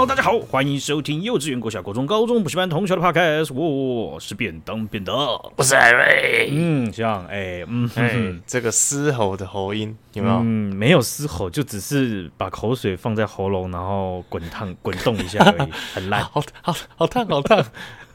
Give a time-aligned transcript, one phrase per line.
[0.00, 3.52] Hello，大家好，欢迎收听幼稚园、国小、国中、高中补习班同学的 Podcast。
[3.52, 5.14] 我是便当便当，
[5.56, 6.48] 我是艾瑞。
[6.50, 10.36] 嗯，像哎，嗯，哎，这个嘶吼的喉音有没有？
[10.36, 17.62] 嗯，没有嘶吼，就只是把口水放在喉咙，然后滚烫、滚动一下而已， 很烂，好好好烫，好烫，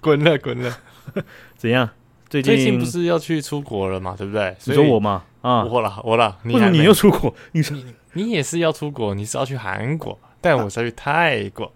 [0.02, 0.76] 滚 了滚了。
[1.56, 1.88] 怎样？
[2.28, 4.16] 最近，最近不是要去出国了嘛？
[4.18, 4.56] 对不对？
[4.64, 5.22] 你说我吗？
[5.42, 6.36] 啊，我了，我了。
[6.46, 7.32] 为什么你又出国？
[7.52, 9.14] 你你你也是要出国？
[9.14, 10.20] 你是要去韩国？
[10.46, 11.72] 但我是要去泰国。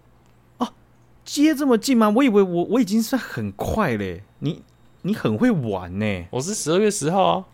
[0.60, 0.72] 啊，
[1.26, 2.08] 接这么近吗？
[2.16, 4.22] 我以为我我已经算很快嘞。
[4.38, 4.62] 你
[5.02, 6.26] 你很会玩呢。
[6.30, 7.46] 我是十二月十号啊。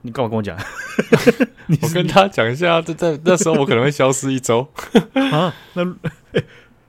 [0.00, 0.56] 你干嘛跟我讲？
[1.82, 4.66] 我跟他讲一下，在在那时候我可能会消失一周
[5.32, 5.54] 啊。
[5.74, 5.84] 那、
[6.32, 6.44] 欸、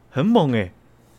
[0.10, 0.72] 很猛哎。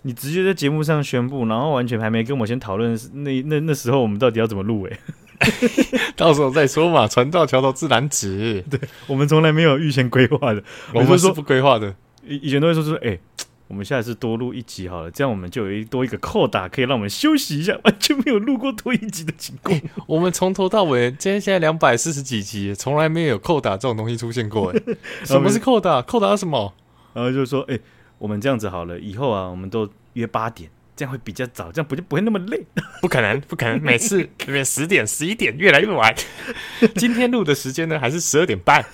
[0.03, 4.89] 你直接在节目上宣布，然后完全还没跟我先讨论，那那那时候我们到底要怎么录？
[4.91, 4.99] 哎，
[6.17, 7.07] 到时候再说嘛。
[7.07, 10.63] 船到桥头自然直， 对，我们从来没有预先规划的，
[10.95, 11.95] 我们是不规划的。
[12.27, 13.21] 以以前都会说说，哎、欸，
[13.69, 17.79] 我们下次多录一集好了，这样我们就有一多一个扣打，可以让我们休息一下。
[17.85, 24.73] 完全没有录过多一集的情况、欸，我们从头到尾，今天现在两百四十几集，从来没有扣打这种东西出现过。
[24.73, 24.81] 哎，
[25.25, 26.03] 什么是扣打？
[26.03, 26.75] 扣打什么？
[27.15, 27.81] 然后就说，哎、欸。
[28.19, 30.69] 我们这样子好了，以后啊，我们都约八点，
[30.99, 32.61] 这样会比较早，这样不就不会那么累？
[33.01, 34.29] 不可能，不可能，每次
[34.65, 36.13] 十点、十一点，越来越晚。
[36.97, 38.85] 今天录的时间呢，还是十二点半。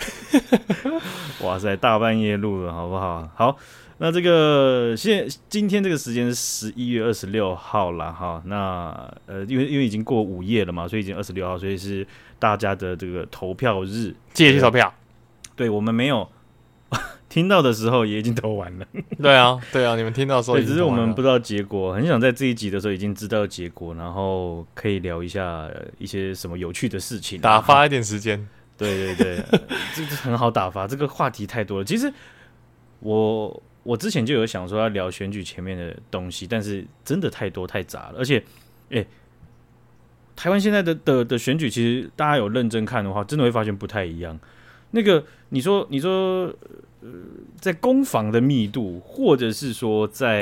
[1.41, 3.27] 哇塞，大半夜录了，好不好？
[3.35, 3.57] 好，
[3.97, 8.43] 那这个现今天这个时间是十一月二十六号了哈。
[8.45, 12.07] 那呃，因为因为已经过午夜了嘛，所以已经二十六号，所以是
[12.39, 14.93] 大家的这个投票日，记得去投票。
[15.57, 16.29] 对，我们没有。
[17.35, 18.87] 听到的时候也已经投完了。
[19.21, 21.93] 对啊，对啊，你们听到的时候，只是我们不知道结果。
[21.93, 25.69] 很想在这一集的时候已经知道结果，然后可以聊一下
[25.99, 28.39] 一些什么有趣的事情，打发一点时间。
[28.79, 29.45] 对对对，
[29.97, 30.87] 这个很好打发。
[30.87, 31.85] 这个话题太多了。
[31.85, 32.09] 其实
[33.01, 38.19] 我我之前就有想说要聊选举前面的东西，但是真的太多太杂了。
[38.19, 38.41] 而且，
[38.91, 39.05] 哎，
[40.37, 44.39] 台湾现在的的的选举，其实大家有认真看的话，真的会发现不太一样。
[44.93, 46.55] 那个你说你说。
[47.05, 47.11] 呃，
[47.61, 50.41] 在攻防的密度，或者是说在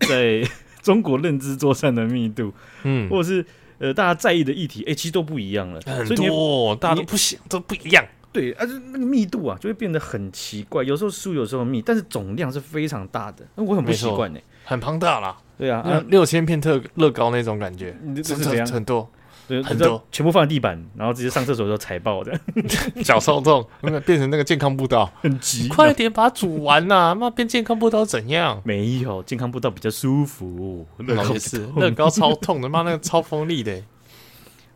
[0.00, 0.46] 在
[0.82, 2.52] 中国认知作战的密度，
[2.82, 3.42] 嗯，或者是
[3.78, 18.66] 呃大家在意的议题，哎、欸，其实都不一样了，很多，大家都不想都不一样，对，而、啊、且那个密度啊，就会变得很奇怪，有时候疏，有时候密，但是总量是非常大的，那我很不习惯呢，很庞大啦，对啊，啊六千片特乐高那种感觉，这是怎样？
[18.66, 19.10] 很多。
[19.52, 22.32] 对，很多全部放在地板，然后直接上厕所的时候踩爆的，
[23.04, 23.62] 脚超痛，
[24.06, 25.68] 变成那个健康步道，很急。
[25.68, 27.16] 快点把它煮完呐、啊！
[27.20, 28.58] 那变健康步道怎样？
[28.64, 33.82] 没有健康步道比较舒服，乐高是乐高超痛的， 妈那个超锋利的。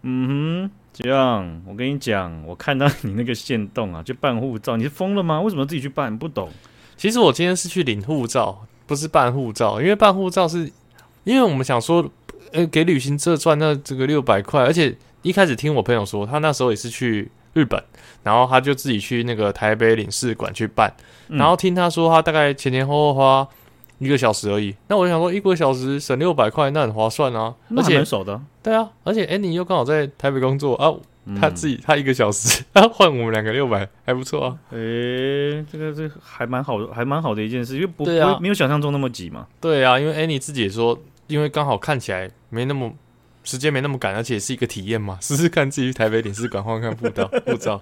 [0.03, 5.41] 嗯哼，这样我跟你讲，我看到你那个线动啊，就办护照，你是疯了吗？
[5.41, 6.15] 为什么自己去办？
[6.19, 6.51] 不懂。
[6.99, 10.71] 其实我今天是去领护照，不是办护照，因为办护照是
[11.25, 12.07] 因为我们想说。
[12.53, 17.83] 呃，给旅行社赚那这个六百块，而且一开始听我朋友说，他那时候也是去日本，
[18.23, 20.93] 然后他就自己去那个台北领事馆去办，
[21.29, 23.49] 嗯、然后听他说他大概前前后后花
[23.99, 24.75] 一个小时而已。
[24.89, 27.55] 那我想说，一个小时省六百块，那很划算啊！
[27.77, 30.93] 而且很少的，对啊，而且哎，你又刚好在台北工作啊，
[31.41, 34.57] 他自己他一个小时， 他换我们两个六百，还不错啊。
[34.71, 38.05] 诶，这个这个还蛮好的，还蛮好的一件事，因为不
[38.41, 39.47] 没有想象中那么挤嘛。
[39.61, 40.99] 对啊，因为哎，你自己也说。
[41.27, 42.93] 因为刚好看起来没那么
[43.45, 47.81] 时间没那么赶，而且是一个体验嘛， 试试看自己去台北领事馆换看护照护照。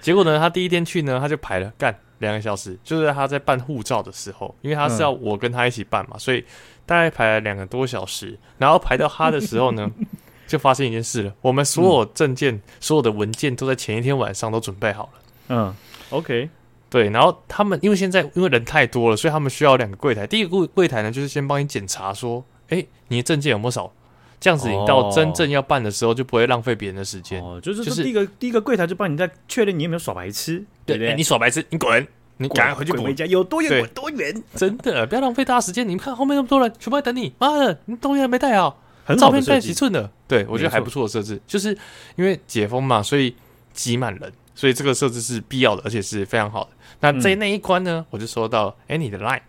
[0.00, 6.44] 结果呢，他第一天去呢，他就排了干两个小时，就是他在办护照的时候，因为他是要我跟他一起办嘛，所以
[6.86, 8.38] 大概排了两个多小时。
[8.58, 9.90] 然后排到他的时候呢，
[10.48, 15.10] 就发现一件事了，我们所有证件、所有的文件都在前一天晚上都准备好了。
[15.48, 15.74] 嗯
[16.10, 16.48] ，OK。
[16.90, 20.26] 对，然后他们因为现在因为人太多了，所以他们需要两个柜台。
[20.26, 23.92] 第一个柜柜台呢，就是先帮你检查说，哎，你的证件有没有少，
[24.40, 27.40] 这样子你到真正要办的时候就不会浪费别人的时间。
[27.40, 31.14] 哦，就是就是第一个第一个柜台就帮你在确认你有没有耍白痴，对不对？
[31.14, 32.06] 你耍白痴，你滚，
[32.38, 34.42] 你赶快回去滚回家，有多远滚多远。
[34.56, 35.86] 真的，不要浪费大家时间。
[35.86, 37.32] 你们看后面那么多人，全部在等你。
[37.38, 38.80] 妈的，你东西还没带好，
[39.16, 40.10] 照片带几寸的？
[40.26, 41.70] 对，我觉得还不错的设置，就是
[42.16, 43.36] 因为解封嘛，所以
[43.72, 44.32] 挤满人。
[44.60, 46.70] 所以这个设置是必要的，而且是非常好的。
[47.00, 49.40] 那在那一关呢，嗯、我就收到，哎，你的 line，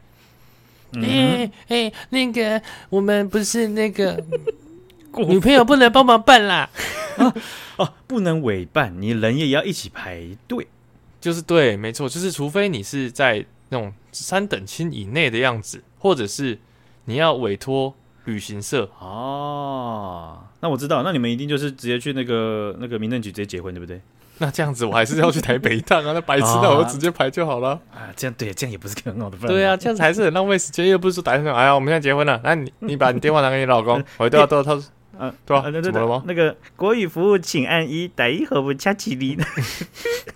[0.93, 4.23] 哎哎，那个我们不是那个
[5.27, 6.69] 女朋友不能帮忙办啦，
[7.19, 7.33] 哦，
[7.75, 10.65] 啊，不能委办，你人也要一起排队，
[11.19, 16.57] 就是对，没错，就是除非你是在那种三等亲以内的样子，或者是
[17.03, 17.93] 你要委托
[18.23, 18.89] 旅行社。
[18.99, 23.99] 哦，那我知道，那你们一定就是直接去那个那个民政局直接结婚，对不对？
[24.41, 26.13] 那这样子我还是要去台北一趟啊！
[26.15, 28.09] 那白痴，那我就直接排就好了啊！
[28.15, 29.47] 这样对，这样也不是个很好的办法。
[29.49, 34.73] 对啊，这样子还是很浪费时间，又不是说打电话，哎呀，我们现在结婚了，那你 你把你电话拿给你老公，我都要都要他，
[35.19, 35.61] 嗯，对吧？
[35.79, 36.23] 怎么了吗？
[36.25, 39.37] 那个国语服务请按一，打一和不掐起你。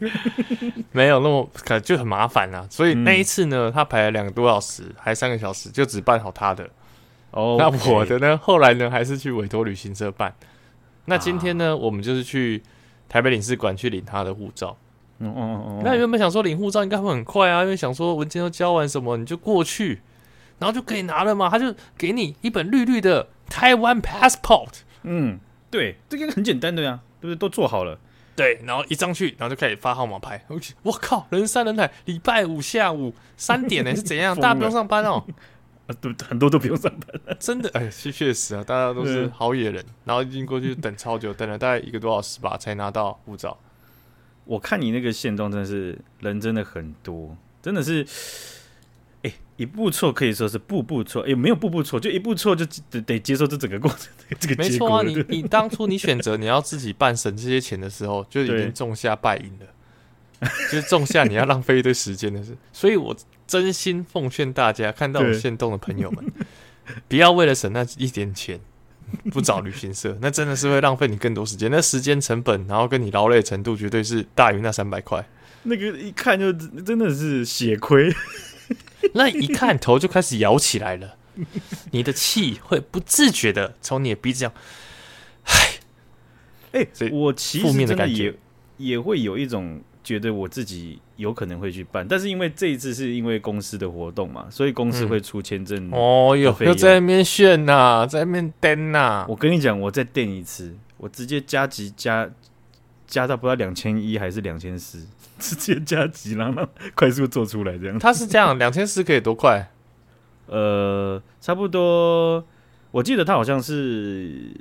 [0.94, 2.68] 没有那么可就很麻烦啊！
[2.70, 6.70] 所以那一次呢，他排了两个多小时，还三个小时，就只办好他的。
[7.32, 8.38] 哦，那我的呢？
[8.38, 10.32] 后来呢，还是去委托旅行社办。
[11.06, 12.62] 那今天呢，我们就是去。
[13.08, 14.76] 台北领事馆去领他的护照，
[15.20, 20.02] 嗯嗯嗯嗯，那原本想说领护照应该会很快啊，因为想说文件都交完什么，你就过去，
[20.60, 21.50] 然后就可以拿了嘛。
[21.50, 27.36] 他就给你一本绿绿的台湾 passport，嗯，对，这个很简单的呀，对不对？
[27.38, 27.98] 都做好了，
[28.36, 30.44] 对，然后一上去，然后就开始发号码牌。
[30.84, 34.36] 我靠，人山人海，礼拜五下午三点呢，是怎样？
[34.40, 35.24] 大家不用上班哦。
[35.88, 43.58] 啊，对，很多都不用上班， 真的，哎，确确实啊，大家都是好野人，然后已经过去等超久，等了大概一个多小时吧，才拿到护照。
[44.46, 48.06] 我看你那个限动真的是人真的很多，真的是，
[49.24, 55.04] 哎，一步错可以说是步步错，也没有步步错，就一步错就得得接受这整个过程， 这个没错啊。
[55.04, 59.68] 你你当初你选择你要自己办省这些钱的时候，就已经种下败因了。
[60.70, 63.16] 就是种下你要浪费一堆时间的事，所以我
[63.48, 66.26] 真心奉劝大家，看到我限动的朋友们，
[67.08, 68.60] 不要为了省那一点钱
[69.32, 75.24] 不找旅行社，那真的是会浪费你更多时间，那时间成本，然后跟你劳累程度绝对是大于那三百块。
[75.64, 78.14] 那个一看就真的是血亏，
[79.14, 81.16] 那一看头就开始摇起来了，
[81.92, 84.54] 你的气会不自觉的从你的鼻子这样，
[86.74, 88.34] 唉，哎，我其实真的也
[88.78, 89.82] 也会有一种。
[90.06, 95.92] 觉得我自己有可能会去办，但是因为这一次是因为公司的活动嘛，所以公司会出签证、嗯。
[95.92, 99.26] 哦哟，又在那边炫呐，在那边登呐。
[99.28, 102.30] 我跟你讲，我再登一次，我直接加急加
[103.08, 105.04] 加到不知道两千一还是两千四，
[105.40, 107.98] 直接加急，然后快速做出来这样。
[107.98, 109.72] 他是这样， 两千四可以多快？
[110.46, 112.46] 呃，差不多，
[112.92, 114.52] 我记得他好像是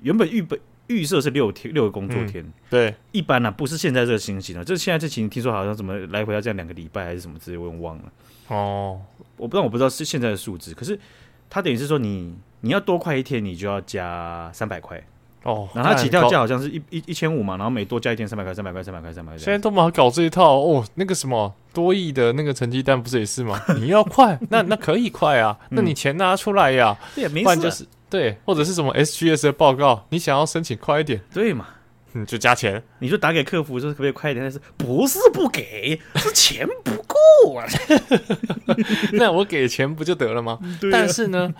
[0.00, 0.58] 原本预备。
[0.88, 8.04] 预设是六天六个工作天，嗯、对，一般呢、啊、不是现在这个情形了，就是现在这情形，听说好像怎么来回要这样两个礼拜还是什么之类，我忘了。
[8.48, 9.00] 哦，
[9.38, 10.98] 我不知道，我不知道是现在的数字，可是
[11.48, 15.02] 他等于是说你你要多快一天，你就要加三百块
[15.44, 15.66] 哦。
[15.74, 19.38] 然后他起跳价好像是一一一千五嘛，然后每多加一天三百块，三百块，三百块，三百块。
[19.38, 23.58] 现在都嘛搞这一套哦，那个什么多亿的那个成绩单不是也是吗？
[23.76, 27.56] 你要快，那那可以快啊， 那你钱拿出来呀，对，没事。
[27.56, 27.86] 就是。
[28.10, 31.66] 对，或者是什么 SGS 的报告，你想要申请快一点，对嘛？
[32.12, 32.80] 你就加钱。
[33.00, 34.44] 你就打给客服说可不可以快一点？
[34.44, 37.66] 但是不是不给，是钱不够啊。
[39.14, 40.58] 那我给钱不就得了吗？
[40.92, 41.52] 但是呢，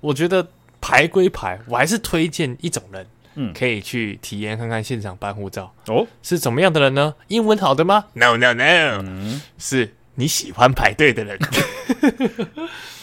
[0.00, 0.48] 我觉得
[0.80, 5.74] 排归排，我还是推荐一种人，嗯，可以去体验看看现场办护照。
[5.88, 7.14] 哦，是怎么样的人呢？
[7.26, 11.38] 英文好的吗？No No No，嗯，是你喜欢排队的人。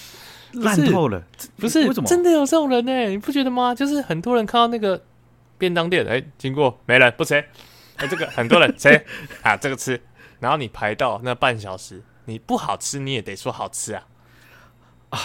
[0.61, 1.23] 烂透了，
[1.57, 1.87] 不是？
[1.87, 3.09] 为什么真的有这种人呢、欸？
[3.09, 3.73] 你不觉得吗？
[3.73, 5.01] 就是很多人看到那个
[5.57, 7.45] 便当店，哎、欸，经过没人不吃，哎、
[7.99, 8.89] 欸，这个很多人吃
[9.43, 10.01] 啊，这个吃，
[10.39, 14.07] 然后你排到那半小时，你不好吃你也得说好吃啊，
[15.09, 15.19] 啊，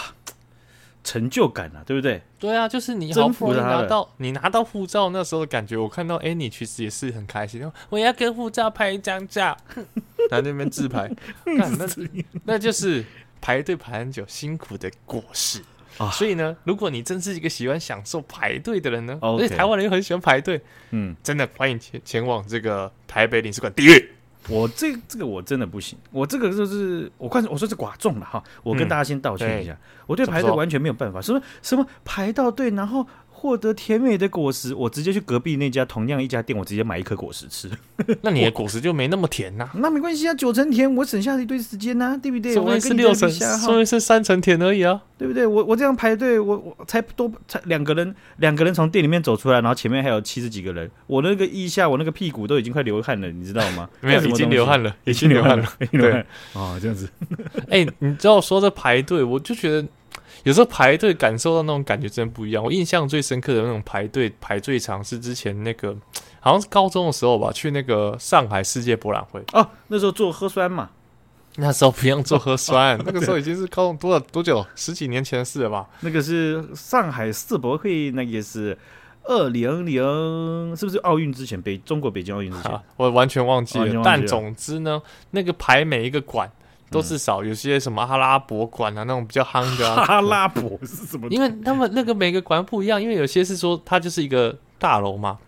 [1.02, 2.22] 成就感啊，对不对？
[2.38, 9.56] 对啊，就是你好不容易拿到你拿到护照那时候的感觉，我看到哎、欸，你其实也是很开心，我要跟护照拍一张照，
[10.30, 11.10] 在那边自拍，
[11.44, 11.88] 那
[12.44, 13.04] 那就是。
[13.40, 15.62] 排队排很久，辛苦的果实
[15.98, 16.10] 啊！
[16.10, 23.72] 所以呢，如果你真是一个喜欢享受排队的人呢，而且.台湾人又很喜欢排队，嗯，真的欢迎前前往这个台北领事馆。
[23.72, 24.10] 地狱，
[24.48, 33.06] 我这这个我真的不行，我这个就是我看我说是寡众了哈，我跟大家先道歉一下，我对排队完全没有办法，什么什么排到队，然后。
[33.40, 37.70] 获得甜美的果实，我直接去隔壁那家同样一家店，我直接买一颗果实吃。
[38.20, 39.66] 那你的果实就没那么甜呐？
[39.76, 42.52] 那没关系啊，九成甜，我省下了一堆时间呐，对不对？
[42.52, 45.46] 所以是六成，所以是三成甜而已啊，对不对？
[45.46, 53.88] 我我这样排队，我我才多才两个人，两个人从店里面走出来，然后前面还有七十几个人，我那个腋下，我那个屁股都已经快流汗了，你知道吗？
[54.02, 55.66] 没有，已经流汗了，已经流汗了。
[55.90, 56.12] 对
[56.52, 57.08] 啊，这样子。
[57.70, 59.88] 哎，你知道说这排队，我就觉得。
[60.44, 62.62] 有时候排队感受到那种感觉真不一样。
[62.64, 65.94] 我印象最深刻的那种排队排最长是之前那个
[66.40, 69.68] 好像是高中的时候吧，去那个上海世界博览会哦。
[69.88, 70.90] 那时候做核酸嘛，
[71.56, 74.64] 那时候不用做核酸， 那个时候已经是高中多少多久？
[74.74, 75.86] 十几年前的事了吧？
[76.00, 78.78] 那个是上海世博会，那也是
[79.24, 81.60] 二零零，是不是奥运之前？
[81.60, 83.84] 北中国北京奥运之前，我完全忘记了。
[83.86, 86.50] 了但总之呢，那个排每一个馆。
[86.90, 90.04] 都是少有些什么阿拉伯馆啊，那种比较夯的啊。
[90.08, 91.28] 阿拉伯是什么？
[91.30, 95.38] 因为他们那个每个馆不一样，因为有些是说它就是一个大楼嘛，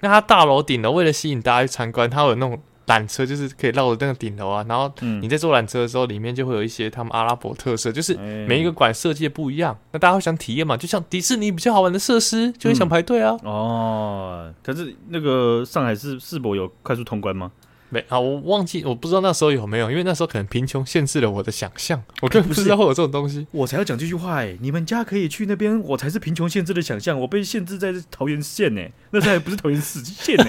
[0.00, 4.64] 那它大楼顶楼为了吸引大家去参观，它有那种缆车，就是可以绕着那个顶楼啊。
[4.68, 4.92] 然后
[5.22, 8.14] 你在坐缆车的时候，里面就会有一些他们阿拉伯特色，就是
[8.46, 9.78] 每一个馆设计的不一样。
[9.92, 10.76] 那大家会想体验嘛？
[10.76, 13.36] 就像迪士尼比较好玩的设施，就会想排队啊。
[13.44, 17.52] 哦，可是那个上海世世博有快速通关吗？
[17.92, 23.44] 没啊，我忘记，我不知道那时候有没有，因为那时候可能贫穷限制了我的想象，我根本不知道会有这种东西。
[23.50, 28.80] 我才要讲这句话哎，你们家可以去那边，我才是贫穷限制的想象，我被限制在桃园县呢，
[29.10, 30.46] 那才不是桃园市县呢。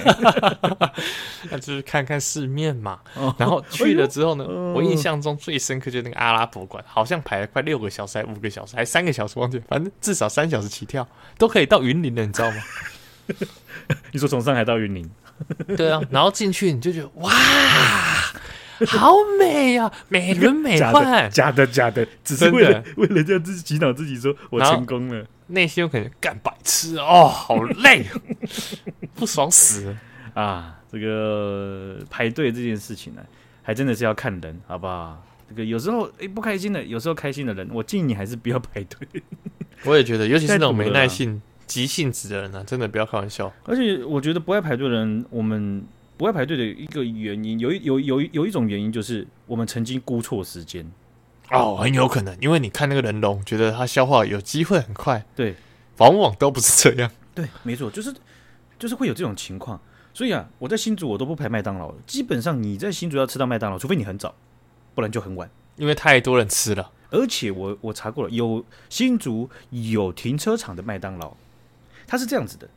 [1.49, 2.99] 那就是看看世面嘛。
[3.37, 4.45] 然后去了之后呢，
[4.75, 11.07] 我印象中最深刻就是那个阿拉伯馆，好像排了快六个小时，还五个小时，还三个小时，忘记，反正至少三小时起跳，
[11.39, 12.57] 都可以到云林的，你知道吗？
[14.11, 15.09] 你说从上海到云林？
[15.77, 17.29] 对啊，然后进去你就觉得哇，
[18.87, 28.05] 好美呀，美轮美奂，假的假的，只是为了为了让自己洗脑自己说我成功了，内心有可能干白痴哦，好累，
[29.15, 29.95] 不爽死
[30.33, 30.77] 啊！
[30.91, 33.21] 这个排队这件事情呢，
[33.61, 35.23] 还真的是要看人，好不好？
[35.49, 39.21] 这个有时候哎不开心的，有时候开心的人，我建议你还是不要排队。
[39.83, 41.41] 我也觉得，尤其是那种没耐性。
[41.71, 43.51] 急性子的人呢、啊，真的不要开玩笑。
[43.63, 45.81] 而且我觉得不爱排队的人，我们
[46.17, 50.85] 不爱排队的一个原因，有一有有有一种原因就是我们曾经估错时间。
[51.49, 55.25] 哦，很有可能，因为你看那个人龙，觉得他消化有机会很快。
[55.33, 55.55] 对，
[55.97, 57.09] 往往都不是这样。
[57.33, 58.13] 对，没错，就是
[58.77, 59.79] 就是会有这种情况。
[60.13, 61.93] 所以啊，我在新竹我都不排麦当劳。
[62.05, 64.35] 基本上你在新竹要吃到麦当劳，除非你很早，
[64.93, 66.91] 不然就很晚，因为太多人吃了。
[67.11, 71.35] 而且我我查过了，有新竹有停车场的麦当劳。
[72.11, 72.67] 它是这样子的，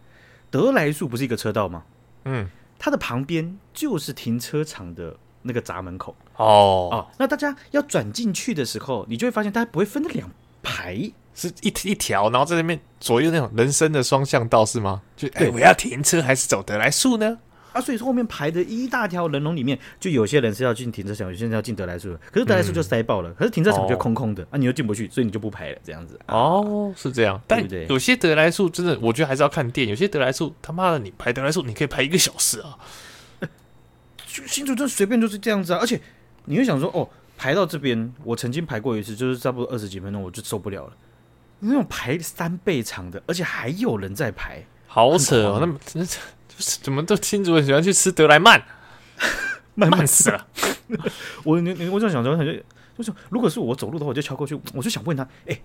[0.49, 1.83] 德来树不是一个车道吗？
[2.25, 2.49] 嗯，
[2.79, 7.09] 它的旁边就是停车场的那个闸门口哦哦。
[7.19, 10.31] 那大家要转进去的时候，你就会发现它不会分两
[10.62, 15.03] 排，是一一条，然后在那边左右那种人生的双向道是吗？
[15.17, 17.38] 就对，我要停车还是走德来树呢？
[17.75, 22.21] 啊，所以说后面排的一大条人龙里面，就有些人是要进停车场，有些人要进德来树的。
[22.31, 26.19] 可是德来树就塞爆了，嗯、可是停车场就空空的、哦、啊，你又进不去，所以你就不排了，这样子。
[26.28, 29.88] 哦，是这样，但有些德来树真的，我觉得还是要看店。
[29.88, 32.78] 有些德来树他妈的，你排德来树，你可以排一个小时啊。
[34.26, 36.00] 就新竹真随便就是这样子啊，而且
[36.45, 40.93] 你会想说，哦，排到这边，我曾经排过一次，就是差不多二十几分钟，我就受不了了。
[41.61, 46.09] 那种排三倍长的，而且还有人在排，好扯哦，那么真的。
[46.82, 48.62] 怎么都新竹人喜欢去吃德莱曼，
[49.75, 50.46] 慢慢死了。
[51.44, 55.62] 我你你我就想说，就是如果是我走路的话，我就敲过去，我就想问他，哎、欸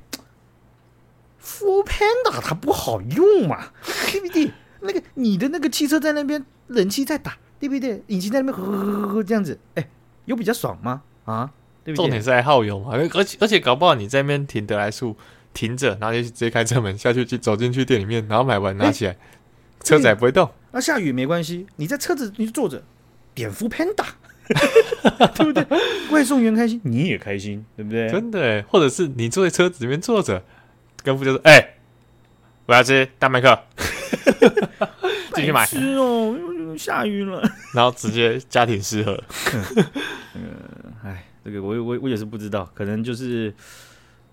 [1.43, 3.67] ，Foodpanda 它不好用嘛？
[4.11, 4.51] 对不对？
[4.81, 8.01] 那个你的那个汽车在那边，冷气在打，对不对？
[8.07, 9.89] 引擎在那边呵呵呵这样子，哎、欸，
[10.25, 11.01] 有比较爽吗？
[11.25, 11.51] 啊，
[11.83, 12.03] 对不对？
[12.03, 15.17] 重点是还耗油嘛，而且而且搞不好你在那边停得来速，
[15.53, 19.17] 停着，然后就直接开车门下去，去走进去店里面，然后买完拿起来，欸、
[19.83, 20.49] 车子也不会动。
[20.71, 22.83] 那下雨没关系，你在车子你就坐着，
[23.33, 24.05] 点 Foodpanda，
[25.35, 25.65] 对不对？
[26.11, 28.09] 外送员开心，你也开心，对不对？
[28.09, 30.43] 真的，或者是你坐在车子里面坐着，
[31.03, 31.77] 跟副就说：“哎、欸，
[32.65, 33.57] 我要吃大麦克，
[35.35, 36.35] 继续买。”吃哦，
[36.77, 37.41] 下雨了，
[37.73, 39.21] 然后直接家庭失和。
[40.35, 40.43] 嗯，
[41.03, 43.53] 哎，这个我我我也是不知道，可能就是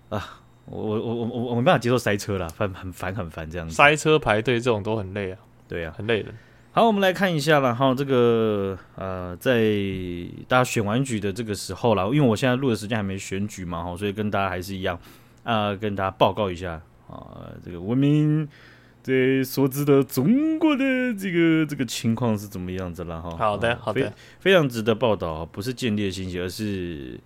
[0.09, 5.39] 啊，我我我我我没办法接受塞车了，很很烦很烦这样子，塞车排队这种都很累啊。
[5.67, 6.31] 对呀、啊，很累的。
[6.71, 9.71] 好，我们来看一下了哈，这个呃，在
[10.47, 14.95] 大家选完举的这个时候了，因为我现在录的时间还没选举嘛，哈，所以跟大家还是一样
[15.43, 18.47] 啊、呃，跟大家报告一下啊，这个文明
[19.01, 20.83] 在所知的中国的
[21.13, 23.35] 这个这个情况是怎么样子了哈。
[23.37, 27.19] 好的，好的，非，非常值得报道，不是间谍信息，而是。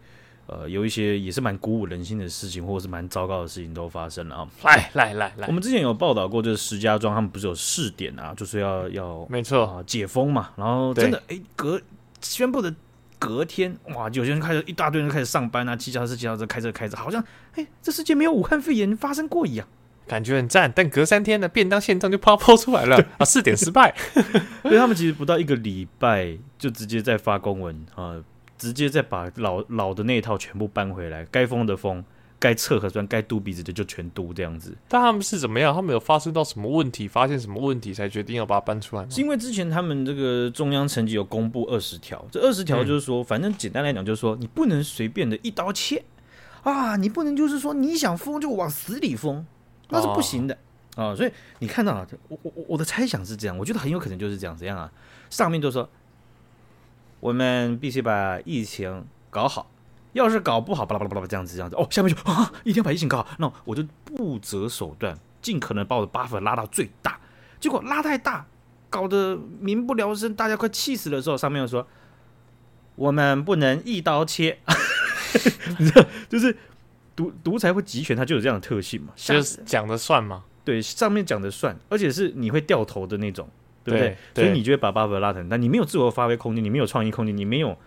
[0.51, 4.47] 呃，有一些也是蛮鼓舞人心的事情，或者是蛮糟糕的事情都发生了啊！
[4.63, 11.81] 来来来来，我们之前有报道过，就是石家庄他们不是有试点啊，就是要要没错啊解封嘛，然后真的哎隔
[12.19, 12.75] 宣布的
[13.17, 19.65] 隔天哇，有些人开始一大堆人开始上班啊，骑脚踏车骑脚踏车开车开车，好像哎这世界没有武汉肺炎发生过一样，
[20.05, 20.69] 感觉很赞。
[20.75, 23.95] 但隔三天的便当现状就啪抛出来了啊，试点失败，
[24.63, 28.21] 所以他们其实不到一个礼拜就直接在发公文啊。
[28.61, 32.05] 直接再把老老的那一套全部搬回来，该封的封，
[32.37, 34.77] 该测核酸、该嘟鼻子的就全嘟这样子。
[34.87, 35.73] 但他们是怎么样？
[35.73, 37.07] 他们有发生到什么问题？
[37.07, 39.09] 发现什么问题才决定要把它搬出来吗？
[39.09, 46.03] 是因为之前他们这个中央层级有公布二十条，这二十条就是说，嗯、反正简单来讲就是说，你不能随便的一刀切
[46.61, 49.43] 啊，你不能就是说你想封就往死里封，
[49.89, 50.53] 那是不行的
[50.95, 51.15] 啊、哦。
[51.15, 54.91] 所以你看到了，我我我的猜想是这样，我觉得很有可能就是这样，怎样啊？
[55.31, 55.89] 上面就说。
[57.21, 59.71] 我们必须把疫情搞好，
[60.11, 67.17] 要是搞不好，巴拉巴拉巴拉这样子这样子，哦，下面就啊，一定要把疫情搞好，那我就不择手段，尽可能把我的 buffer 拉到最大。
[67.59, 68.45] 结果拉太大，
[68.89, 71.87] 搞得民不聊生，大家快气死的时候，上面又说
[72.95, 74.57] 我们不能一刀切，
[75.77, 76.57] 你知道，就是
[77.15, 83.47] 独独裁或集权，它就有这样的特性嘛，就是讲的算嘛，对，上面讲的算，而且是你会掉头的那种，
[83.83, 84.17] 对不对？
[84.33, 87.77] 对，所以你就会把 buffer 拉成，但你没有自我发挥空间，你没有创意空间，你没有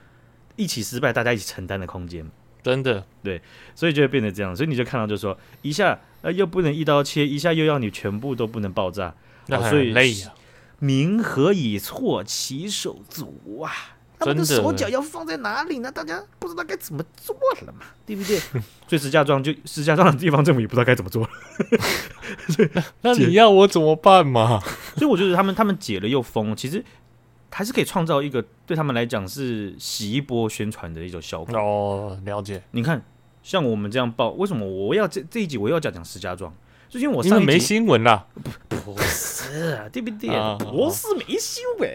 [0.56, 2.28] 一起失败，大家一起承担的空间，
[2.62, 3.40] 真的，对，
[3.74, 9.14] 所以就会变成这样，所以你就看到，就是说一下呃又不能一刀切，一下又要你全部都不能爆炸，
[9.46, 10.32] 那所以累呀。
[10.80, 13.93] 民何以错其手足啊？
[14.24, 15.90] 他们的手脚要放在哪里呢？
[15.90, 18.38] 大家不知道该怎么做了嘛， 对不对？
[18.88, 21.30] 所以石家庄就石家庄的地方政府也不知道该怎么做了。
[23.02, 24.60] 那你要我怎么办嘛？
[24.96, 26.84] 所以我觉得他们他们解了又封，其实
[27.50, 31.56] 还是可以创造一个对他们来讲是洗一波宣传的一种效果。
[31.58, 32.62] 哦，了解。
[32.72, 33.02] 你看，
[33.42, 36.52] 像我们这样报，为什么我要这这一集我要讲讲石家庄？
[36.94, 38.24] 最近我上一集没新闻啦，
[38.68, 40.30] 不不是啊，对不对？
[40.60, 41.90] 不是没新闻。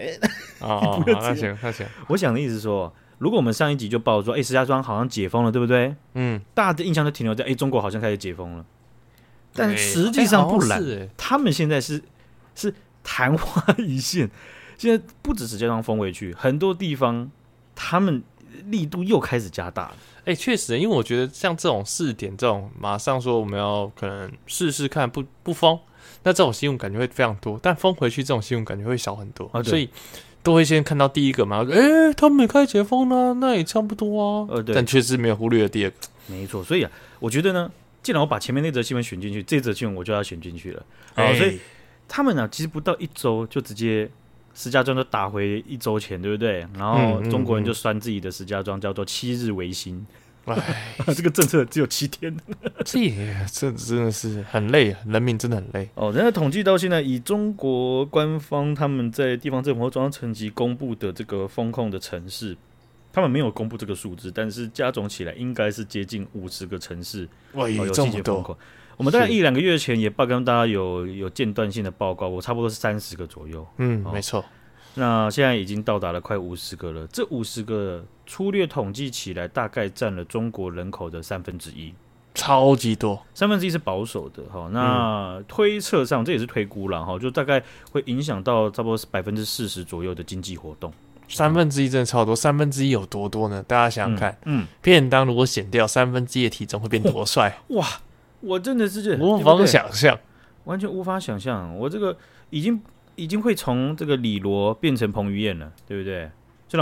[0.60, 1.02] 啊。
[1.08, 5.96] 那行那行，我想的意思是说，如果我们上一集就报说，哎，石家庄好像解封了，对不对？
[6.12, 8.66] 嗯，大家的印象都停留在，哎，中国好像开始解封了，
[9.54, 12.02] 但实际上不然，他们现在是
[12.54, 14.30] 是昙花一现，
[14.76, 17.30] 现在不止石家庄封回去，很多地方
[17.74, 18.22] 他们
[18.66, 19.96] 力度又开始加大了。
[20.24, 25.78] 哎，确实，因为我觉得像这种试点，这种马上说我们要可能试试看不不封，
[26.22, 29.88] 那这种新闻感觉会非常多，但封回去这种新闻感觉会少很多，啊、所以
[30.42, 34.46] 都会先看到第一个嘛，哎，他们也开解封呢，那也差不多啊。
[34.50, 35.96] 呃，对，但确实没有忽略了第二个，
[36.26, 36.62] 没错。
[36.62, 37.70] 所以啊，我觉得呢，
[38.02, 40.82] 既然我把前面那则新闻选进去，这则新闻我就要选进去了。
[41.14, 41.58] 好，所以
[42.06, 44.10] 他们呢，其实不到一周就直接。
[44.60, 46.66] 石家庄都打回一周前，对不对？
[46.76, 50.06] 然后中国人就酸自己的石家庄叫做七日维新，
[50.44, 50.54] 哎、
[51.06, 52.36] 嗯， 这个政策只有七天，
[52.84, 53.10] 这
[53.50, 56.12] 这真的是很累，人民真的很累哦。
[56.12, 62.54] 人家统计到现在，以中国官方他们在地方政府和中央层级公布的这个封控的城市，
[63.10, 67.26] 他们没有公布这个数字，但是加总起来应该是接近五十个城市。
[67.54, 68.58] 哇，有这么多！
[69.00, 73.66] 我们大概一两个月前也报跟大家有有间断性的报告，我差不多是三十个左右。
[73.78, 74.44] 嗯，哦、没错。
[74.92, 81.94] 那现在已经到达了快五十个了，这五十个粗略统计起来，大概占了中国人口的三分之一，
[82.34, 83.24] 超级多。
[83.32, 84.68] 三分之一是保守的哈。
[84.70, 90.92] 那推测上，这也是推估了哈，就大概会影响到差不多是百分之四十左右的经济活动。
[91.26, 93.64] 三分之一真的超多，三分之一有多多呢？
[93.66, 97.58] 大家想想看，嗯，嗯便当如果减掉三分之一的体重，会变多帅？
[97.68, 97.86] 哇！
[98.40, 100.18] 我真的是无法想象，
[100.64, 101.76] 完全无法想象。
[101.76, 102.16] 我这个
[102.50, 102.80] 已经
[103.16, 106.30] 已经会从这个李罗变成彭于晏了，对不对？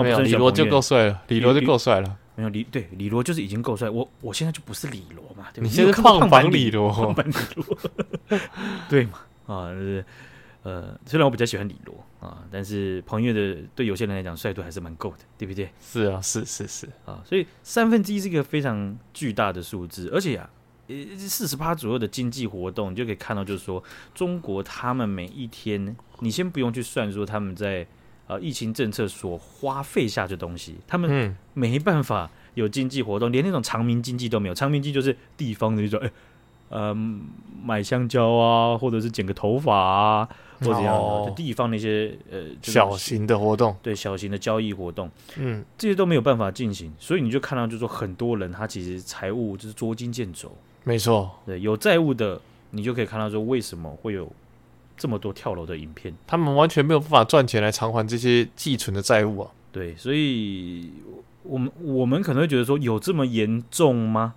[0.02, 2.16] 没有李罗就够帅了，李罗就够帅了。
[2.36, 3.88] 没有李对李罗就是已经够帅。
[3.88, 5.62] 我我现在就不是李罗嘛，对不对？
[5.62, 8.38] 你现在是胖版李罗，胖版李罗，
[8.88, 9.18] 对嘛？
[9.46, 10.04] 啊，就是
[10.62, 15.70] 呃，虽然我比较喜欢李罗啊，但是彭于晏的对有些人来讲帅度还是蛮够的，对不对？
[15.80, 20.48] 是啊，是是是啊，所以三分之一是一个非常巨大的数字，而且啊。
[20.88, 23.82] 呃，四十趴左右的经济活动，你就可以看到，就是说，
[24.14, 27.86] 中国他们每一天，你先不用去算说他们在
[28.26, 34.54] 呃疫情政策所花费下的东西，他们没办法有经济活动，连那种长民经济都没有。
[34.54, 36.10] 长民经济就是地方的那种，哎，
[36.70, 36.96] 呃，
[37.62, 40.28] 买香蕉啊，或者是剪个头发啊，
[40.60, 50.50] 或者这样的地方那些呃小型的活动，对小型的交易活动，嗯，这些都没有办法进行，所以你就看到，就是说很多人他其实财务就是捉襟见肘。
[50.84, 54.30] 没错，对，有债务的，你就可以看到说为什么会有
[54.96, 56.14] 这么多跳楼的影片。
[56.26, 59.50] 他们完全没有办法赚钱来偿还这些寄存的债务啊。
[59.70, 60.90] 对，所以
[61.42, 64.34] 我们我们可能会觉得说有这么严重吗？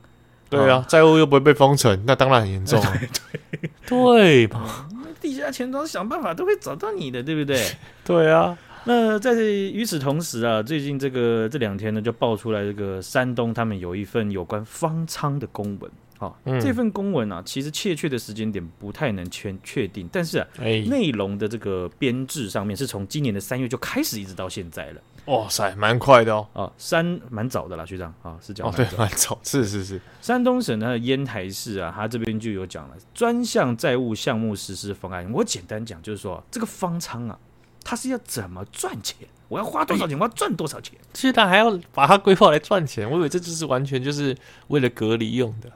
[0.49, 2.93] 对啊，债务又不会被封存，那当然很严重啊。
[3.87, 4.89] 对对吧？
[5.21, 7.65] 地下钱庄想办法都会找到你的，对不对？
[8.03, 8.57] 对啊。
[8.83, 15.91] 那在与此同时啊，最近这个这两天呢，就爆出来这个山东他们有一份有关方舱的公文。
[16.21, 25.01] 好，嗯、这份公文啊，其实确切的时间点不太能确确定，但是啊，欸、内容的这个编制上面是从今年的三月就开始，一直到现在了。
[25.25, 26.47] 哇塞，蛮快的哦。
[26.53, 28.71] 啊，山蛮早的啦，学长啊，是这样。
[28.71, 29.99] 哦，对，蛮早，是是是。
[30.21, 35.27] 山东省的烟台市啊，他这边就有讲了专项债务项目实施方案。
[35.33, 37.39] 我简单讲，就是说这个方舱啊，
[37.83, 39.27] 它是要怎么赚钱？
[39.47, 40.15] 我要花多少钱？
[40.19, 40.95] 我要赚多少钱？
[41.13, 43.09] 其实他还要把它规划来赚钱。
[43.09, 45.71] 我以为这就是完全就是为了隔离用的。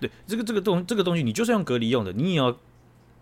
[0.00, 2.56] 对，这个这个东这个东西，你就算用隔离用的，你也要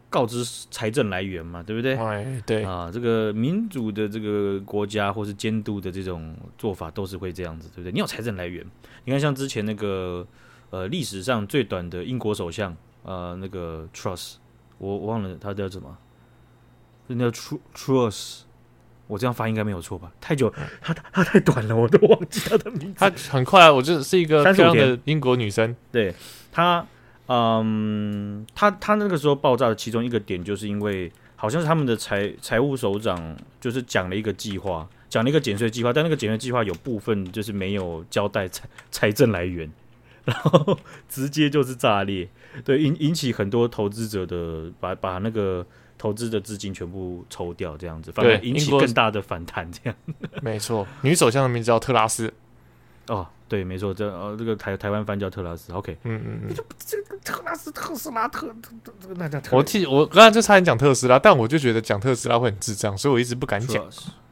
[0.08, 1.96] 告知财政来源嘛，对不对？
[1.96, 7.92] 哎，对啊，这个民主的这个国家或是监督的这种做法都是会这样子，对不对？
[7.92, 8.64] 你有财政来源，
[9.04, 10.26] 你看像之前那个
[10.70, 14.36] 呃历史上最短的英国首相呃那个 Truss，
[14.78, 15.98] 我我忘了他叫什么，
[17.08, 18.40] 是那个 Truss
[19.08, 20.12] 我这样发应该没有错吧？
[20.20, 22.94] 太久，他他太短了，我都忘记他的名字。
[22.98, 25.74] 他很快啊，我觉得是一个漂亮的英国女生。
[25.90, 26.14] 对
[26.50, 26.86] 他，
[27.26, 39.70] 嗯，他他那个时候爆炸的其中一个点，就是因为好像是他们的财财务首长就是讲了一个计划，讲了一个减税计划，但那个减税计划有部分就是没有交代财财政来源，
[40.24, 42.28] 然后 直接就是炸裂，
[42.64, 45.66] 对引引起很多投资者的把把那个。
[46.00, 49.68] 投资的资金全部抽掉，这样子，反而引起更大的反弹。
[49.72, 49.96] 这样，
[50.40, 50.86] 没错。
[51.02, 52.32] 女首相的名字叫特拉斯。
[53.08, 53.92] 哦，对，没错。
[53.92, 55.72] 这呃，这个台台湾翻叫特拉斯。
[55.72, 56.54] OK，嗯嗯嗯。
[56.78, 63.84] 这个特拉斯特斯拉特特这个那叫我替我刚才就差点讲特斯拉，但我就觉得讲特斯拉会很智障，所以我一直不敢讲。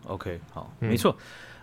[0.06, 1.16] OK，好，没错。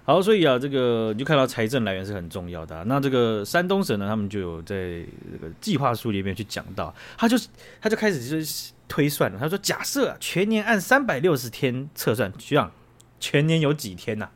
[0.05, 2.83] 好，所以啊，这个你就看到财政来源是很重要的啊。
[2.85, 7.37] 那这个山东省呢，他们就有在这个计划书里面去讲到，他就
[7.79, 8.71] 他就开始就是。
[8.85, 12.69] 推算了，他说：“假设全年按三百六十天测算，这样
[13.19, 14.31] 全年有几天呐、啊？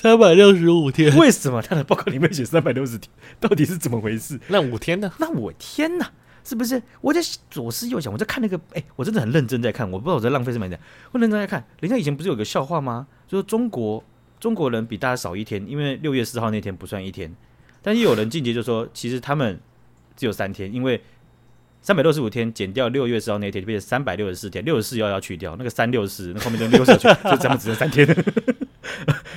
[0.00, 1.16] 三百六十五天。
[1.16, 3.10] 为什么他的报告里面写三百六十天？
[3.40, 4.38] 到底是怎么回事？
[4.46, 5.12] 那五天呢？
[5.18, 6.06] 那我天呐，
[6.44, 6.80] 是不是？
[7.00, 10.78] 我在左思右想，我在看那个，哎、欸，我真的很认真在看，我不知道我在浪费什么时间。
[11.10, 13.08] 我认真在看，人家以前不是有个笑话吗？
[13.26, 14.04] 就说中国
[14.38, 17.34] 中国人比大家少一天，因为六月四号那天不算一天。
[17.82, 19.58] 但是有人进阶就说，其实他们
[20.16, 21.02] 只有三天，因为。”
[21.80, 24.62] 三百六十五天减掉六月四号那天，就变成三百六十四天。
[24.64, 28.04] 六十四要要去掉那个三六四，那后面就六十去，就咱们只剩三天。